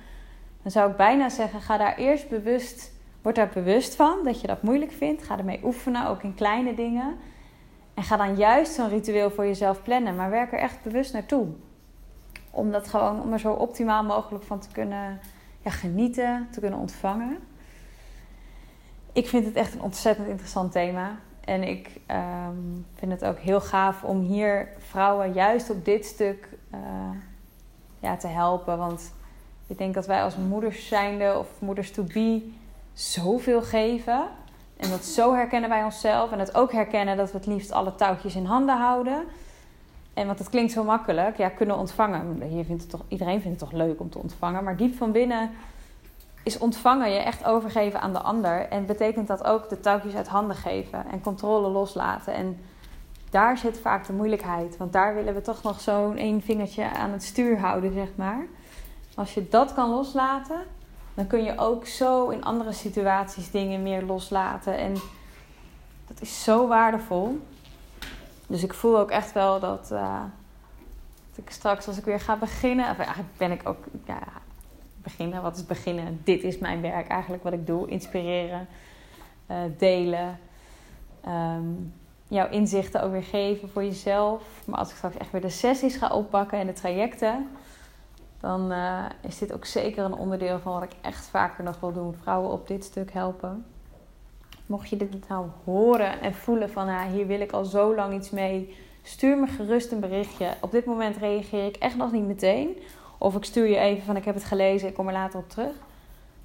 dan 0.62 0.70
zou 0.70 0.90
ik 0.90 0.96
bijna 0.96 1.28
zeggen, 1.28 1.60
ga 1.60 1.76
daar 1.76 1.96
eerst 1.96 2.28
bewust, 2.28 2.92
word 3.22 3.34
daar 3.34 3.50
bewust 3.54 3.94
van 3.94 4.18
dat 4.24 4.40
je 4.40 4.46
dat 4.46 4.62
moeilijk 4.62 4.92
vindt. 4.92 5.22
Ga 5.22 5.38
ermee 5.38 5.60
oefenen, 5.64 6.06
ook 6.06 6.22
in 6.22 6.34
kleine 6.34 6.74
dingen. 6.74 7.16
En 7.94 8.02
ga 8.02 8.16
dan 8.16 8.36
juist 8.36 8.72
zo'n 8.72 8.88
ritueel 8.88 9.30
voor 9.30 9.46
jezelf 9.46 9.82
plannen, 9.82 10.16
maar 10.16 10.30
werk 10.30 10.52
er 10.52 10.58
echt 10.58 10.82
bewust 10.82 11.12
naartoe. 11.12 11.46
Om 12.50 12.70
dat 12.70 12.88
gewoon, 12.88 13.22
om 13.22 13.32
er 13.32 13.38
zo 13.38 13.52
optimaal 13.52 14.04
mogelijk 14.04 14.44
van 14.44 14.60
te 14.60 14.68
kunnen 14.72 15.20
ja, 15.60 15.70
genieten, 15.70 16.48
te 16.50 16.60
kunnen 16.60 16.78
ontvangen. 16.78 17.38
Ik 19.20 19.28
vind 19.28 19.44
het 19.44 19.54
echt 19.54 19.74
een 19.74 19.82
ontzettend 19.82 20.28
interessant 20.28 20.72
thema. 20.72 21.18
En 21.44 21.62
ik 21.62 21.90
ehm, 22.06 22.56
vind 22.94 23.12
het 23.12 23.24
ook 23.24 23.38
heel 23.38 23.60
gaaf 23.60 24.02
om 24.02 24.20
hier 24.20 24.68
vrouwen 24.78 25.32
juist 25.32 25.70
op 25.70 25.84
dit 25.84 26.04
stuk 26.04 26.48
uh, 26.74 26.80
ja, 27.98 28.16
te 28.16 28.26
helpen. 28.26 28.78
Want 28.78 29.12
ik 29.66 29.78
denk 29.78 29.94
dat 29.94 30.06
wij 30.06 30.22
als 30.22 30.36
moeders 30.36 30.88
zijnde 30.88 31.38
of 31.38 31.48
moeders 31.58 31.90
to 31.90 32.02
be 32.02 32.52
zoveel 32.92 33.62
geven. 33.62 34.28
En 34.76 34.90
dat 34.90 35.04
zo 35.04 35.34
herkennen 35.34 35.68
bij 35.68 35.84
onszelf. 35.84 36.32
En 36.32 36.38
het 36.38 36.54
ook 36.54 36.72
herkennen 36.72 37.16
dat 37.16 37.32
we 37.32 37.36
het 37.36 37.46
liefst 37.46 37.72
alle 37.72 37.94
touwtjes 37.94 38.34
in 38.34 38.44
handen 38.44 38.78
houden. 38.78 39.24
En 40.14 40.26
want 40.26 40.38
het 40.38 40.48
klinkt 40.48 40.72
zo 40.72 40.84
makkelijk. 40.84 41.36
Ja, 41.36 41.48
kunnen 41.48 41.78
ontvangen. 41.78 42.42
Hier 42.42 42.64
vindt 42.64 42.82
het 42.82 42.90
toch, 42.90 43.04
iedereen 43.08 43.40
vindt 43.40 43.60
het 43.60 43.70
toch 43.70 43.78
leuk 43.78 44.00
om 44.00 44.10
te 44.10 44.18
ontvangen. 44.18 44.64
Maar 44.64 44.76
diep 44.76 44.96
van 44.96 45.12
binnen 45.12 45.50
is 46.42 46.58
ontvangen 46.58 47.10
je 47.10 47.18
echt 47.18 47.44
overgeven 47.44 48.00
aan 48.00 48.12
de 48.12 48.20
ander. 48.20 48.68
En 48.68 48.86
betekent 48.86 49.26
dat 49.26 49.44
ook 49.44 49.68
de 49.68 49.80
touwtjes 49.80 50.14
uit 50.14 50.28
handen 50.28 50.56
geven. 50.56 51.10
En 51.10 51.20
controle 51.20 51.68
loslaten. 51.68 52.34
En 52.34 52.60
daar 53.30 53.58
zit 53.58 53.78
vaak 53.78 54.06
de 54.06 54.12
moeilijkheid. 54.12 54.76
Want 54.76 54.92
daar 54.92 55.14
willen 55.14 55.34
we 55.34 55.40
toch 55.40 55.62
nog 55.62 55.80
zo'n 55.80 56.16
één 56.16 56.42
vingertje 56.42 56.90
aan 56.90 57.10
het 57.10 57.22
stuur 57.22 57.60
houden, 57.60 57.92
zeg 57.92 58.08
maar. 58.14 58.46
Als 59.14 59.34
je 59.34 59.48
dat 59.48 59.74
kan 59.74 59.90
loslaten 59.90 60.60
dan 61.20 61.26
kun 61.28 61.44
je 61.44 61.58
ook 61.58 61.86
zo 61.86 62.28
in 62.28 62.44
andere 62.44 62.72
situaties 62.72 63.50
dingen 63.50 63.82
meer 63.82 64.02
loslaten. 64.02 64.78
En 64.78 64.94
dat 66.06 66.20
is 66.20 66.42
zo 66.42 66.68
waardevol. 66.68 67.46
Dus 68.46 68.62
ik 68.62 68.74
voel 68.74 68.98
ook 68.98 69.10
echt 69.10 69.32
wel 69.32 69.60
dat, 69.60 69.88
dat 69.88 70.28
ik 71.34 71.50
straks 71.50 71.86
als 71.86 71.98
ik 71.98 72.04
weer 72.04 72.20
ga 72.20 72.36
beginnen. 72.36 72.90
Of 72.90 72.98
eigenlijk 72.98 73.36
ben 73.36 73.50
ik 73.50 73.68
ook. 73.68 73.84
Ja, 74.06 74.22
beginnen. 75.02 75.42
Wat 75.42 75.56
is 75.56 75.66
beginnen? 75.66 76.20
Dit 76.24 76.42
is 76.42 76.58
mijn 76.58 76.80
werk 76.80 77.08
eigenlijk 77.08 77.42
wat 77.42 77.52
ik 77.52 77.66
doe. 77.66 77.88
Inspireren, 77.88 78.66
uh, 79.50 79.56
delen. 79.78 80.38
Um, 81.26 81.94
jouw 82.28 82.48
inzichten 82.48 83.02
ook 83.02 83.12
weer 83.12 83.22
geven 83.22 83.68
voor 83.68 83.84
jezelf. 83.84 84.62
Maar 84.66 84.78
als 84.78 84.90
ik 84.90 84.96
straks 84.96 85.16
echt 85.16 85.30
weer 85.30 85.40
de 85.40 85.48
sessies 85.48 85.96
ga 85.96 86.08
oppakken 86.08 86.58
en 86.58 86.66
de 86.66 86.72
trajecten 86.72 87.48
dan 88.40 88.72
uh, 88.72 89.04
is 89.20 89.38
dit 89.38 89.52
ook 89.52 89.64
zeker 89.64 90.04
een 90.04 90.14
onderdeel 90.14 90.58
van 90.58 90.72
wat 90.72 90.82
ik 90.82 90.92
echt 91.00 91.26
vaker 91.26 91.64
nog 91.64 91.80
wil 91.80 91.92
doen. 91.92 92.14
Vrouwen 92.14 92.50
op 92.50 92.68
dit 92.68 92.84
stuk 92.84 93.12
helpen. 93.12 93.64
Mocht 94.66 94.88
je 94.88 94.96
dit 94.96 95.28
nou 95.28 95.46
horen 95.64 96.20
en 96.20 96.34
voelen 96.34 96.70
van 96.70 96.88
ah, 96.88 97.02
hier 97.02 97.26
wil 97.26 97.40
ik 97.40 97.52
al 97.52 97.64
zo 97.64 97.94
lang 97.94 98.14
iets 98.14 98.30
mee, 98.30 98.76
stuur 99.02 99.38
me 99.38 99.46
gerust 99.46 99.92
een 99.92 100.00
berichtje. 100.00 100.54
Op 100.60 100.70
dit 100.70 100.84
moment 100.84 101.16
reageer 101.16 101.66
ik 101.66 101.76
echt 101.76 101.96
nog 101.96 102.12
niet 102.12 102.26
meteen. 102.26 102.76
Of 103.22 103.36
ik 103.36 103.44
stuur 103.44 103.66
je 103.66 103.76
even 103.76 104.04
van 104.04 104.16
ik 104.16 104.24
heb 104.24 104.34
het 104.34 104.44
gelezen, 104.44 104.88
ik 104.88 104.94
kom 104.94 105.06
er 105.06 105.12
later 105.12 105.38
op 105.38 105.48
terug. 105.48 105.72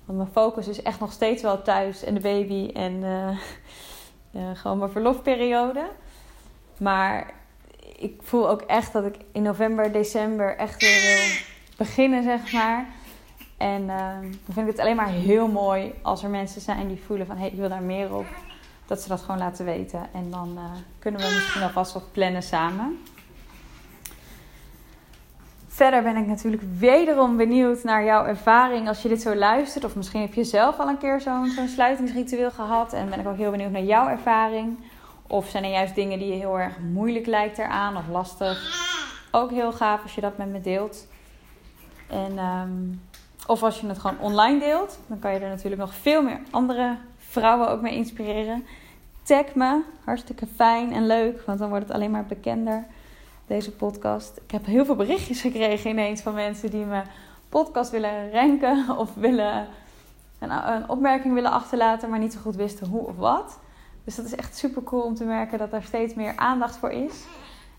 Want 0.06 0.18
mijn 0.18 0.32
focus 0.32 0.68
is 0.68 0.82
echt 0.82 1.00
nog 1.00 1.12
steeds 1.12 1.42
wel 1.42 1.62
thuis 1.62 2.04
en 2.04 2.14
de 2.14 2.20
baby 2.20 2.70
en 2.74 2.94
uh, 4.32 4.50
gewoon 4.54 4.78
mijn 4.78 4.92
verlofperiode. 4.92 5.90
Maar 6.78 7.34
ik 7.98 8.22
voel 8.24 8.50
ook 8.50 8.62
echt 8.62 8.94
dat 8.94 9.06
ik 9.06 9.16
in 9.32 9.42
november, 9.42 9.92
december 9.92 10.58
echt 10.58 10.82
weer 10.82 11.02
wil 11.02 11.38
beginnen, 11.78 12.24
zeg 12.24 12.52
maar. 12.52 12.88
En 13.58 13.82
uh, 13.82 14.20
dan 14.22 14.54
vind 14.54 14.68
ik 14.68 14.72
het 14.72 14.80
alleen 14.80 14.96
maar 14.96 15.10
heel 15.10 15.48
mooi 15.48 15.94
als 16.02 16.24
er 16.24 16.30
mensen 16.30 16.62
zijn 16.62 16.88
die 16.88 17.04
voelen 17.06 17.28
van... 17.28 17.36
hé, 17.36 17.42
hey, 17.42 17.52
ik 17.52 17.58
wil 17.58 17.70
daar 17.70 17.84
meer 17.84 18.16
op. 18.16 18.26
Dat 18.86 19.02
ze 19.02 19.08
dat 19.08 19.22
gewoon 19.22 19.38
laten 19.38 19.66
weten. 19.66 20.08
En 20.14 20.32
dan 20.32 20.52
uh, 20.56 20.64
kunnen 21.00 21.22
we 21.22 21.28
misschien 21.28 21.62
alvast 21.62 21.94
wat 21.94 22.12
plannen 22.12 22.44
samen. 22.44 23.00
Verder 25.76 26.04
ben 26.04 26.16
ik 26.16 26.28
natuurlijk 26.28 26.64
wederom 26.78 27.38
benieuwd 27.38 27.84
naar 27.84 28.04
jouw 28.04 28.26
ervaring 28.26 28.88
als 28.88 29.02
je 29.02 29.08
dit 29.08 29.22
zo 29.22 29.36
luistert. 29.36 29.84
Of 29.84 29.96
misschien 29.96 30.22
heb 30.22 30.34
je 30.34 30.44
zelf 30.44 30.80
al 30.80 30.88
een 30.88 30.98
keer 30.98 31.22
zo'n 31.22 31.68
sluitingsritueel 31.68 32.52
gehad. 32.52 32.94
En 32.94 33.10
ben 33.10 33.20
ik 33.20 33.28
ook 33.28 33.38
heel 33.38 33.52
benieuwd 33.52 33.72
naar 33.72 33.84
jouw 33.84 34.08
ervaring. 34.08 34.78
Of 35.28 35.50
zijn 35.50 35.64
er 35.64 35.70
juist 35.70 35.96
dingen 35.96 36.20
die 36.20 36.28
je 36.28 36.34
heel 36.34 36.60
erg 36.60 36.80
moeilijk 36.80 37.26
lijkt 37.26 37.58
eraan 37.58 37.98
of 37.98 38.08
lastig? 38.12 38.86
Ook 39.32 39.52
heel 39.52 39.72
gaaf 39.72 40.04
als 40.04 40.16
je 40.16 40.22
dat 40.22 40.38
met 40.38 40.52
me 40.52 40.62
deelt. 40.62 41.08
En, 42.10 42.38
um, 42.38 43.02
of 43.48 43.64
als 43.64 43.80
je 43.80 43.88
het 43.88 44.00
gewoon 44.00 44.20
online 44.20 44.60
deelt, 44.60 45.00
dan 45.08 45.20
kan 45.20 45.34
je 45.34 45.40
er 45.40 45.50
natuurlijk 45.50 45.82
nog 45.82 45.94
veel 45.94 46.24
meer 46.24 46.40
andere 46.52 46.98
vrouwen 47.18 47.70
ook 47.70 47.82
mee 47.82 47.96
inspireren. 47.96 48.66
Tag 49.24 49.56
me, 49.56 49.82
hartstikke 50.04 50.48
fijn 50.56 50.94
en 50.94 51.08
leuk, 51.08 51.42
want 51.46 51.60
dan 51.60 51.70
wordt 51.70 51.88
het 51.88 51.96
alleen 51.96 52.12
maar 52.12 52.26
bekender, 52.26 52.86
deze 53.48 53.72
podcast. 53.72 54.38
Ik 54.38 54.52
heb 54.52 54.66
heel 54.66 54.86
veel 54.86 54.96
berichtjes 54.96 55.42
gekregen 55.42 55.90
ineens 55.90 56.22
van 56.22 56.34
mensen 56.34 56.70
die 56.70 56.86
me 56.86 57.02
podcast 57.50 57.92
willen 57.92 58.32
ranken 58.32 58.98
of 58.98 59.14
willen 59.14 59.68
een, 60.40 60.90
opmerking 60.90 61.34
willen 61.34 61.52
achterlaten, 61.52 62.10
maar 62.10 62.20
niet 62.20 62.34
zo 62.34 62.40
goed 62.40 62.56
wisten 62.56 62.88
hoe 62.88 63.08
of 63.08 63.16
wat. 63.16 63.60
Dus 64.04 64.16
dat 64.16 64.26
is 64.26 64.36
echt 64.36 64.58
super 64.58 64.84
cool 64.84 65.02
om 65.02 65.16
te 65.16 65.24
merken 65.24 65.58
dat 65.58 65.74
er 65.74 65.84
steeds 65.84 66.14
meer 66.14 66.34
aandacht 66.36 66.78
voor 66.78 66.92
is. 66.92 67.24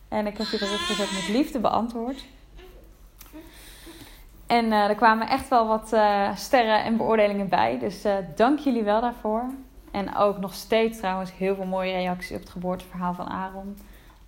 En 0.09 0.27
ik 0.27 0.39
heb 0.39 0.47
die 0.47 0.59
berichtjes 0.59 1.01
ook 1.01 1.13
met 1.13 1.29
liefde 1.29 1.59
beantwoord. 1.59 2.25
En 4.47 4.65
uh, 4.65 4.89
er 4.89 4.95
kwamen 4.95 5.29
echt 5.29 5.49
wel 5.49 5.67
wat 5.67 5.93
uh, 5.93 6.37
sterren 6.37 6.85
en 6.85 6.97
beoordelingen 6.97 7.49
bij. 7.49 7.79
Dus 7.79 8.05
uh, 8.05 8.15
dank 8.37 8.59
jullie 8.59 8.83
wel 8.83 9.01
daarvoor. 9.01 9.45
En 9.91 10.17
ook 10.17 10.39
nog 10.39 10.55
steeds 10.55 10.99
trouwens 10.99 11.33
heel 11.33 11.55
veel 11.55 11.65
mooie 11.65 11.93
reacties 11.93 12.37
op 12.37 12.41
het 12.41 12.51
geboorteverhaal 12.51 13.15
van 13.15 13.29
Aaron. 13.29 13.77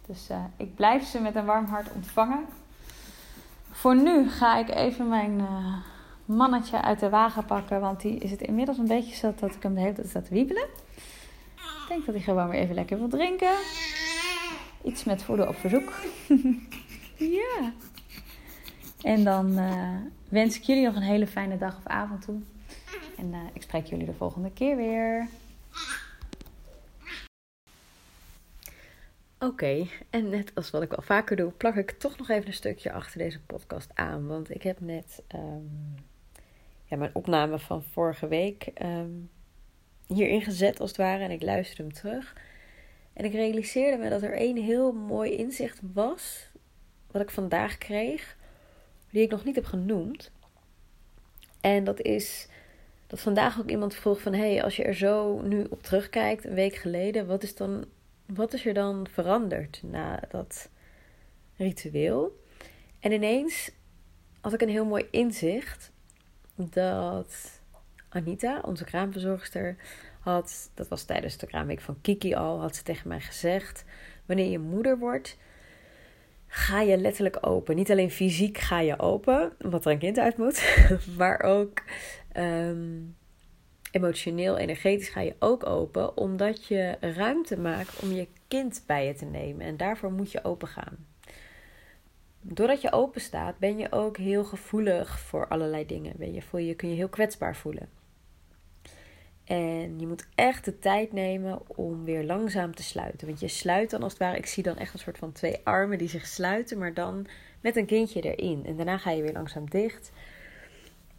Dus 0.09 0.29
ik 0.57 0.75
blijf 0.75 1.05
ze 1.05 1.21
met 1.21 1.35
een 1.35 1.45
warm 1.45 1.65
hart 1.65 1.93
ontvangen. 1.95 2.45
Voor 3.71 3.97
nu 3.97 4.29
ga 4.29 4.59
ik 4.59 4.69
even 4.69 5.09
mijn 5.09 5.41
mannetje 6.25 6.83
uit 6.83 7.01
de 7.01 7.09
wagen 7.09 7.45
pakken. 7.45 7.81
Want 7.81 8.01
die 8.01 8.19
is 8.19 8.31
het 8.31 8.41
inmiddels 8.41 8.79
een 8.79 8.87
beetje 8.87 9.17
zo 9.17 9.35
dat 9.41 9.55
ik 9.55 9.63
hem 9.63 9.75
de 9.75 9.81
hele 9.81 9.93
tijd 9.93 10.09
sta 10.09 10.21
te 10.21 10.35
wiebelen. 10.35 10.67
Ik 11.55 11.89
denk 11.89 12.07
dat 12.07 12.15
hij 12.15 12.25
gewoon 12.25 12.49
weer 12.49 12.61
even 12.61 12.75
lekker 12.75 12.99
wil 12.99 13.09
drinken. 13.09 13.55
Iets 14.85 15.05
met 15.05 15.23
voeden 15.23 15.49
op 15.49 15.57
verzoek. 15.57 15.93
ja. 17.41 17.73
En 19.03 19.25
dan 19.25 19.59
uh, 19.59 19.97
wens 20.29 20.57
ik 20.57 20.63
jullie 20.63 20.85
nog 20.85 20.95
een 20.95 21.03
hele 21.03 21.27
fijne 21.27 21.59
dag 21.59 21.77
of 21.77 21.87
avond 21.87 22.23
toe. 22.23 22.41
En 23.17 23.35
ik 23.53 23.63
spreek 23.63 23.87
jullie 23.87 24.07
de 24.07 24.13
volgende 24.13 24.51
keer 24.51 24.77
weer. 24.77 25.29
Okay, 29.49 29.91
en 30.11 30.29
net 30.29 30.55
als 30.55 30.71
wat 30.71 30.83
ik 30.83 30.91
wel 30.91 31.03
vaker 31.03 31.37
doe, 31.37 31.51
plak 31.51 31.75
ik 31.75 31.91
toch 31.91 32.19
nog 32.19 32.29
even 32.29 32.47
een 32.47 32.53
stukje 32.53 32.93
achter 32.93 33.19
deze 33.19 33.41
podcast 33.41 33.91
aan. 33.95 34.27
Want 34.27 34.55
ik 34.55 34.63
heb 34.63 34.81
net 34.81 35.23
um, 35.35 35.95
ja, 36.85 36.97
mijn 36.97 37.15
opname 37.15 37.59
van 37.59 37.83
vorige 37.83 38.29
week 38.29 38.71
um, 38.83 39.31
hierin 40.07 40.43
gezet 40.43 40.81
als 40.81 40.89
het 40.89 40.99
ware. 40.99 41.25
En 41.25 41.31
ik 41.31 41.43
luisterde 41.43 41.83
hem 41.83 41.93
terug. 41.93 42.37
En 43.13 43.25
ik 43.25 43.33
realiseerde 43.33 43.97
me 43.97 44.09
dat 44.09 44.23
er 44.23 44.35
één 44.35 44.57
heel 44.57 44.93
mooi 44.93 45.37
inzicht 45.37 45.81
was. 45.93 46.51
Wat 47.11 47.23
ik 47.23 47.31
vandaag 47.31 47.79
kreeg 47.79 48.37
die 49.11 49.23
ik 49.23 49.31
nog 49.31 49.45
niet 49.45 49.55
heb 49.55 49.65
genoemd. 49.65 50.31
En 51.61 51.85
dat 51.85 52.01
is 52.01 52.49
dat 53.07 53.21
vandaag 53.21 53.59
ook 53.61 53.71
iemand 53.71 53.95
vroeg 53.95 54.21
van... 54.21 54.33
hé, 54.33 54.53
hey, 54.53 54.65
als 54.65 54.77
je 54.77 54.85
er 54.85 54.95
zo 54.95 55.41
nu 55.41 55.67
op 55.71 55.83
terugkijkt, 55.83 56.45
een 56.45 56.55
week 56.55 56.75
geleden... 56.75 57.27
wat 57.27 57.43
is, 57.43 57.55
dan, 57.55 57.85
wat 58.35 58.53
is 58.53 58.67
er 58.67 58.75
dan 58.75 59.07
veranderd 59.11 59.81
na 59.83 60.21
dat 60.29 60.71
ritueel? 61.57 62.45
En 63.01 63.13
ineens 63.13 63.71
had 64.41 64.53
ik 64.53 64.61
een 64.61 64.69
heel 64.69 64.85
mooi 64.85 65.09
inzicht... 65.11 65.93
dat 66.55 67.61
Anita, 68.09 68.61
onze 68.65 68.85
kraamverzorgster... 68.85 69.77
had, 70.21 70.71
dat 70.75 70.89
was 70.89 71.05
tijdens 71.05 71.37
de 71.37 71.47
kraamweek 71.47 71.81
van 71.81 72.01
Kiki 72.01 72.35
al... 72.35 72.61
had 72.61 72.77
ze 72.77 72.83
tegen 72.83 73.09
mij 73.09 73.21
gezegd... 73.21 73.85
wanneer 74.27 74.51
je 74.51 74.59
moeder 74.59 74.99
wordt 74.99 75.37
ga 76.49 76.81
je 76.81 76.97
letterlijk 76.97 77.39
open. 77.41 77.77
Niet 77.77 77.91
alleen 77.91 78.11
fysiek 78.11 78.59
ga 78.59 78.81
je 78.81 78.99
open, 78.99 79.53
wat 79.59 79.85
er 79.85 79.93
een 79.93 79.99
kind 79.99 80.19
uit 80.19 80.37
moet, 80.37 80.87
maar 81.19 81.41
ook 81.41 81.83
um, 82.37 83.17
emotioneel, 83.91 84.57
energetisch 84.57 85.09
ga 85.09 85.21
je 85.21 85.35
ook 85.39 85.67
open, 85.67 86.17
omdat 86.17 86.67
je 86.67 86.97
ruimte 87.01 87.59
maakt 87.59 88.03
om 88.03 88.13
je 88.13 88.29
kind 88.49 88.83
bij 88.87 89.07
je 89.07 89.15
te 89.15 89.25
nemen. 89.25 89.67
En 89.67 89.77
daarvoor 89.77 90.13
moet 90.13 90.33
je 90.33 90.45
open 90.45 90.69
gaan. 90.69 91.07
Doordat 92.41 92.81
je 92.81 92.93
open 92.93 93.21
staat, 93.21 93.59
ben 93.59 93.79
je 93.79 93.93
ook 93.93 94.17
heel 94.17 94.45
gevoelig 94.45 95.21
voor 95.21 95.49
allerlei 95.49 95.87
dingen. 95.87 96.13
Ben 96.17 96.35
je, 96.35 96.43
voel 96.43 96.61
je, 96.61 96.75
kun 96.75 96.89
je 96.89 96.95
heel 96.95 97.09
kwetsbaar 97.09 97.57
voelen. 97.57 97.89
En 99.45 99.99
je 99.99 100.07
moet 100.07 100.27
echt 100.35 100.65
de 100.65 100.79
tijd 100.79 101.13
nemen 101.13 101.61
om 101.67 102.05
weer 102.05 102.25
langzaam 102.25 102.75
te 102.75 102.83
sluiten. 102.83 103.27
Want 103.27 103.41
je 103.41 103.49
sluit 103.49 103.91
dan 103.91 104.03
als 104.03 104.13
het 104.13 104.21
ware, 104.21 104.37
ik 104.37 104.47
zie 104.47 104.63
dan 104.63 104.77
echt 104.77 104.93
een 104.93 104.99
soort 104.99 105.19
van 105.19 105.33
twee 105.33 105.61
armen 105.65 105.99
die 105.99 106.09
zich 106.09 106.27
sluiten, 106.27 106.79
maar 106.79 106.95
dan 106.95 107.27
met 107.61 107.77
een 107.77 107.87
kindje 107.87 108.21
erin. 108.21 108.67
En 108.67 108.77
daarna 108.77 108.99
ga 108.99 109.11
je 109.11 109.23
weer 109.23 109.33
langzaam 109.33 109.71
dicht. 109.71 110.11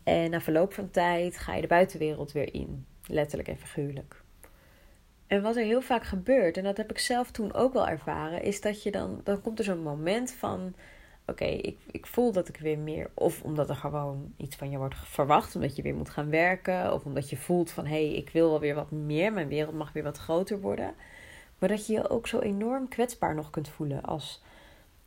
En 0.10 0.30
na 0.30 0.42
verloop 0.42 0.74
van 0.74 0.92
tijd 0.92 1.38
ga 1.38 1.56
je 1.56 1.62
de 1.62 1.68
buitenwereld 1.68 2.32
weer 2.32 2.54
in. 2.54 2.86
Letterlijk 3.06 3.50
en 3.50 3.58
figuurlijk. 3.58 4.22
En 5.28 5.42
wat 5.42 5.56
er 5.56 5.64
heel 5.64 5.82
vaak 5.82 6.04
gebeurt, 6.04 6.58
en 6.58 6.64
dat 6.64 6.78
heb 6.78 6.92
ik 6.92 7.00
zelf 7.00 7.32
toen 7.32 7.54
ook 7.54 7.74
wel 7.74 7.88
ervaren, 7.88 8.44
is 8.44 8.62
dat 8.62 8.84
je 8.84 8.92
dan, 8.92 9.22
dan 9.24 9.42
komt 9.42 9.60
er 9.60 9.66
zo'n 9.66 9.84
moment 9.84 10.32
van 10.32 10.74
oké, 11.26 11.46
ik, 11.46 11.78
ik 11.92 12.06
voel 12.06 12.32
dat 12.32 12.48
ik 12.48 12.58
weer 12.58 12.78
meer. 12.78 13.10
Of 13.14 13.42
omdat 13.42 13.70
er 13.70 13.76
gewoon 13.76 14.34
iets 14.38 14.56
van 14.56 14.70
je 14.70 14.78
wordt 14.78 14.96
verwacht, 14.98 15.56
omdat 15.56 15.76
je 15.76 15.82
weer 15.82 15.96
moet 15.96 16.10
gaan 16.10 16.30
werken. 16.30 16.94
Of 16.94 17.06
omdat 17.06 17.30
je 17.30 17.38
voelt 17.38 17.72
van 17.72 17.86
hé, 17.86 18.08
hey, 18.08 18.16
ik 18.16 18.30
wil 18.30 18.50
wel 18.50 18.60
weer 18.60 18.76
wat 18.76 18.92
meer, 18.92 19.34
mijn 19.34 19.48
wereld 19.48 19.76
mag 19.76 19.94
weer 19.94 20.04
wat 20.04 20.18
groter 20.18 20.60
worden. 20.60 20.94
Maar 21.60 21.70
dat 21.70 21.88
je 21.88 21.94
je 21.94 22.10
ook 22.10 22.28
zo 22.28 22.40
enorm 22.40 22.88
kwetsbaar 22.88 23.36
nog 23.36 23.50
kunt 23.50 23.70
voelen 23.70 24.04
als, 24.04 24.42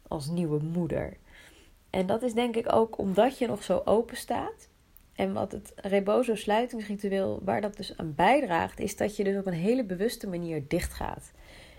als 0.08 0.26
nieuwe 0.26 0.62
moeder. 0.62 1.16
En 1.90 2.06
dat 2.06 2.22
is 2.22 2.34
denk 2.34 2.56
ik 2.56 2.72
ook 2.72 2.98
omdat 2.98 3.38
je 3.38 3.46
nog 3.46 3.62
zo 3.62 3.82
open 3.84 4.16
staat. 4.16 4.70
En 5.14 5.32
wat 5.32 5.52
het 5.52 5.72
Rebozo 5.76 6.34
sluitingsritueel, 6.34 7.40
waar 7.44 7.60
dat 7.60 7.76
dus 7.76 7.96
aan 7.96 8.14
bijdraagt, 8.14 8.80
is 8.80 8.96
dat 8.96 9.16
je 9.16 9.24
dus 9.24 9.36
op 9.36 9.46
een 9.46 9.52
hele 9.52 9.84
bewuste 9.84 10.28
manier 10.28 10.68
dicht 10.68 10.92
gaat. 10.92 11.32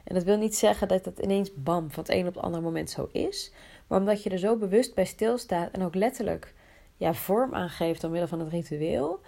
En 0.03 0.15
dat 0.15 0.23
wil 0.23 0.37
niet 0.37 0.55
zeggen 0.55 0.87
dat 0.87 1.05
het 1.05 1.19
ineens 1.19 1.53
bam 1.53 1.91
van 1.91 2.03
het 2.03 2.13
een 2.13 2.27
op 2.27 2.33
het 2.33 2.43
andere 2.43 2.63
moment 2.63 2.89
zo 2.89 3.09
is. 3.11 3.51
Maar 3.87 3.99
omdat 3.99 4.23
je 4.23 4.29
er 4.29 4.37
zo 4.37 4.57
bewust 4.57 4.95
bij 4.95 5.05
stilstaat 5.05 5.71
en 5.71 5.83
ook 5.83 5.95
letterlijk 5.95 6.53
ja, 6.97 7.13
vorm 7.13 7.53
aangeeft 7.53 8.01
door 8.01 8.09
middel 8.09 8.27
van 8.27 8.39
het 8.39 8.49
ritueel, 8.49 9.19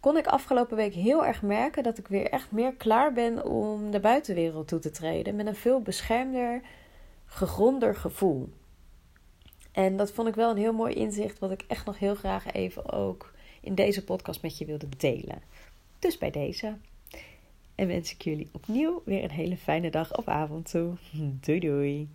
kon 0.00 0.16
ik 0.16 0.26
afgelopen 0.26 0.76
week 0.76 0.94
heel 0.94 1.26
erg 1.26 1.42
merken 1.42 1.82
dat 1.82 1.98
ik 1.98 2.08
weer 2.08 2.30
echt 2.30 2.50
meer 2.50 2.74
klaar 2.74 3.12
ben 3.12 3.44
om 3.44 3.90
de 3.90 4.00
buitenwereld 4.00 4.68
toe 4.68 4.78
te 4.78 4.90
treden. 4.90 5.36
Met 5.36 5.46
een 5.46 5.54
veel 5.54 5.80
beschermder, 5.80 6.60
gegronder 7.26 7.94
gevoel. 7.94 8.48
En 9.72 9.96
dat 9.96 10.12
vond 10.12 10.28
ik 10.28 10.34
wel 10.34 10.50
een 10.50 10.56
heel 10.56 10.72
mooi 10.72 10.94
inzicht, 10.94 11.38
wat 11.38 11.50
ik 11.50 11.64
echt 11.66 11.86
nog 11.86 11.98
heel 11.98 12.14
graag 12.14 12.52
even 12.52 12.92
ook 12.92 13.32
in 13.60 13.74
deze 13.74 14.04
podcast 14.04 14.42
met 14.42 14.58
je 14.58 14.64
wilde 14.64 14.88
delen. 14.96 15.42
Dus 15.98 16.18
bij 16.18 16.30
deze. 16.30 16.76
En 17.74 17.86
wens 17.86 18.12
ik 18.12 18.22
jullie 18.22 18.48
opnieuw 18.52 19.02
weer 19.04 19.24
een 19.24 19.30
hele 19.30 19.56
fijne 19.56 19.90
dag 19.90 20.16
of 20.16 20.28
avond 20.28 20.70
toe. 20.70 20.94
Doei 21.44 21.58
doei. 21.58 22.08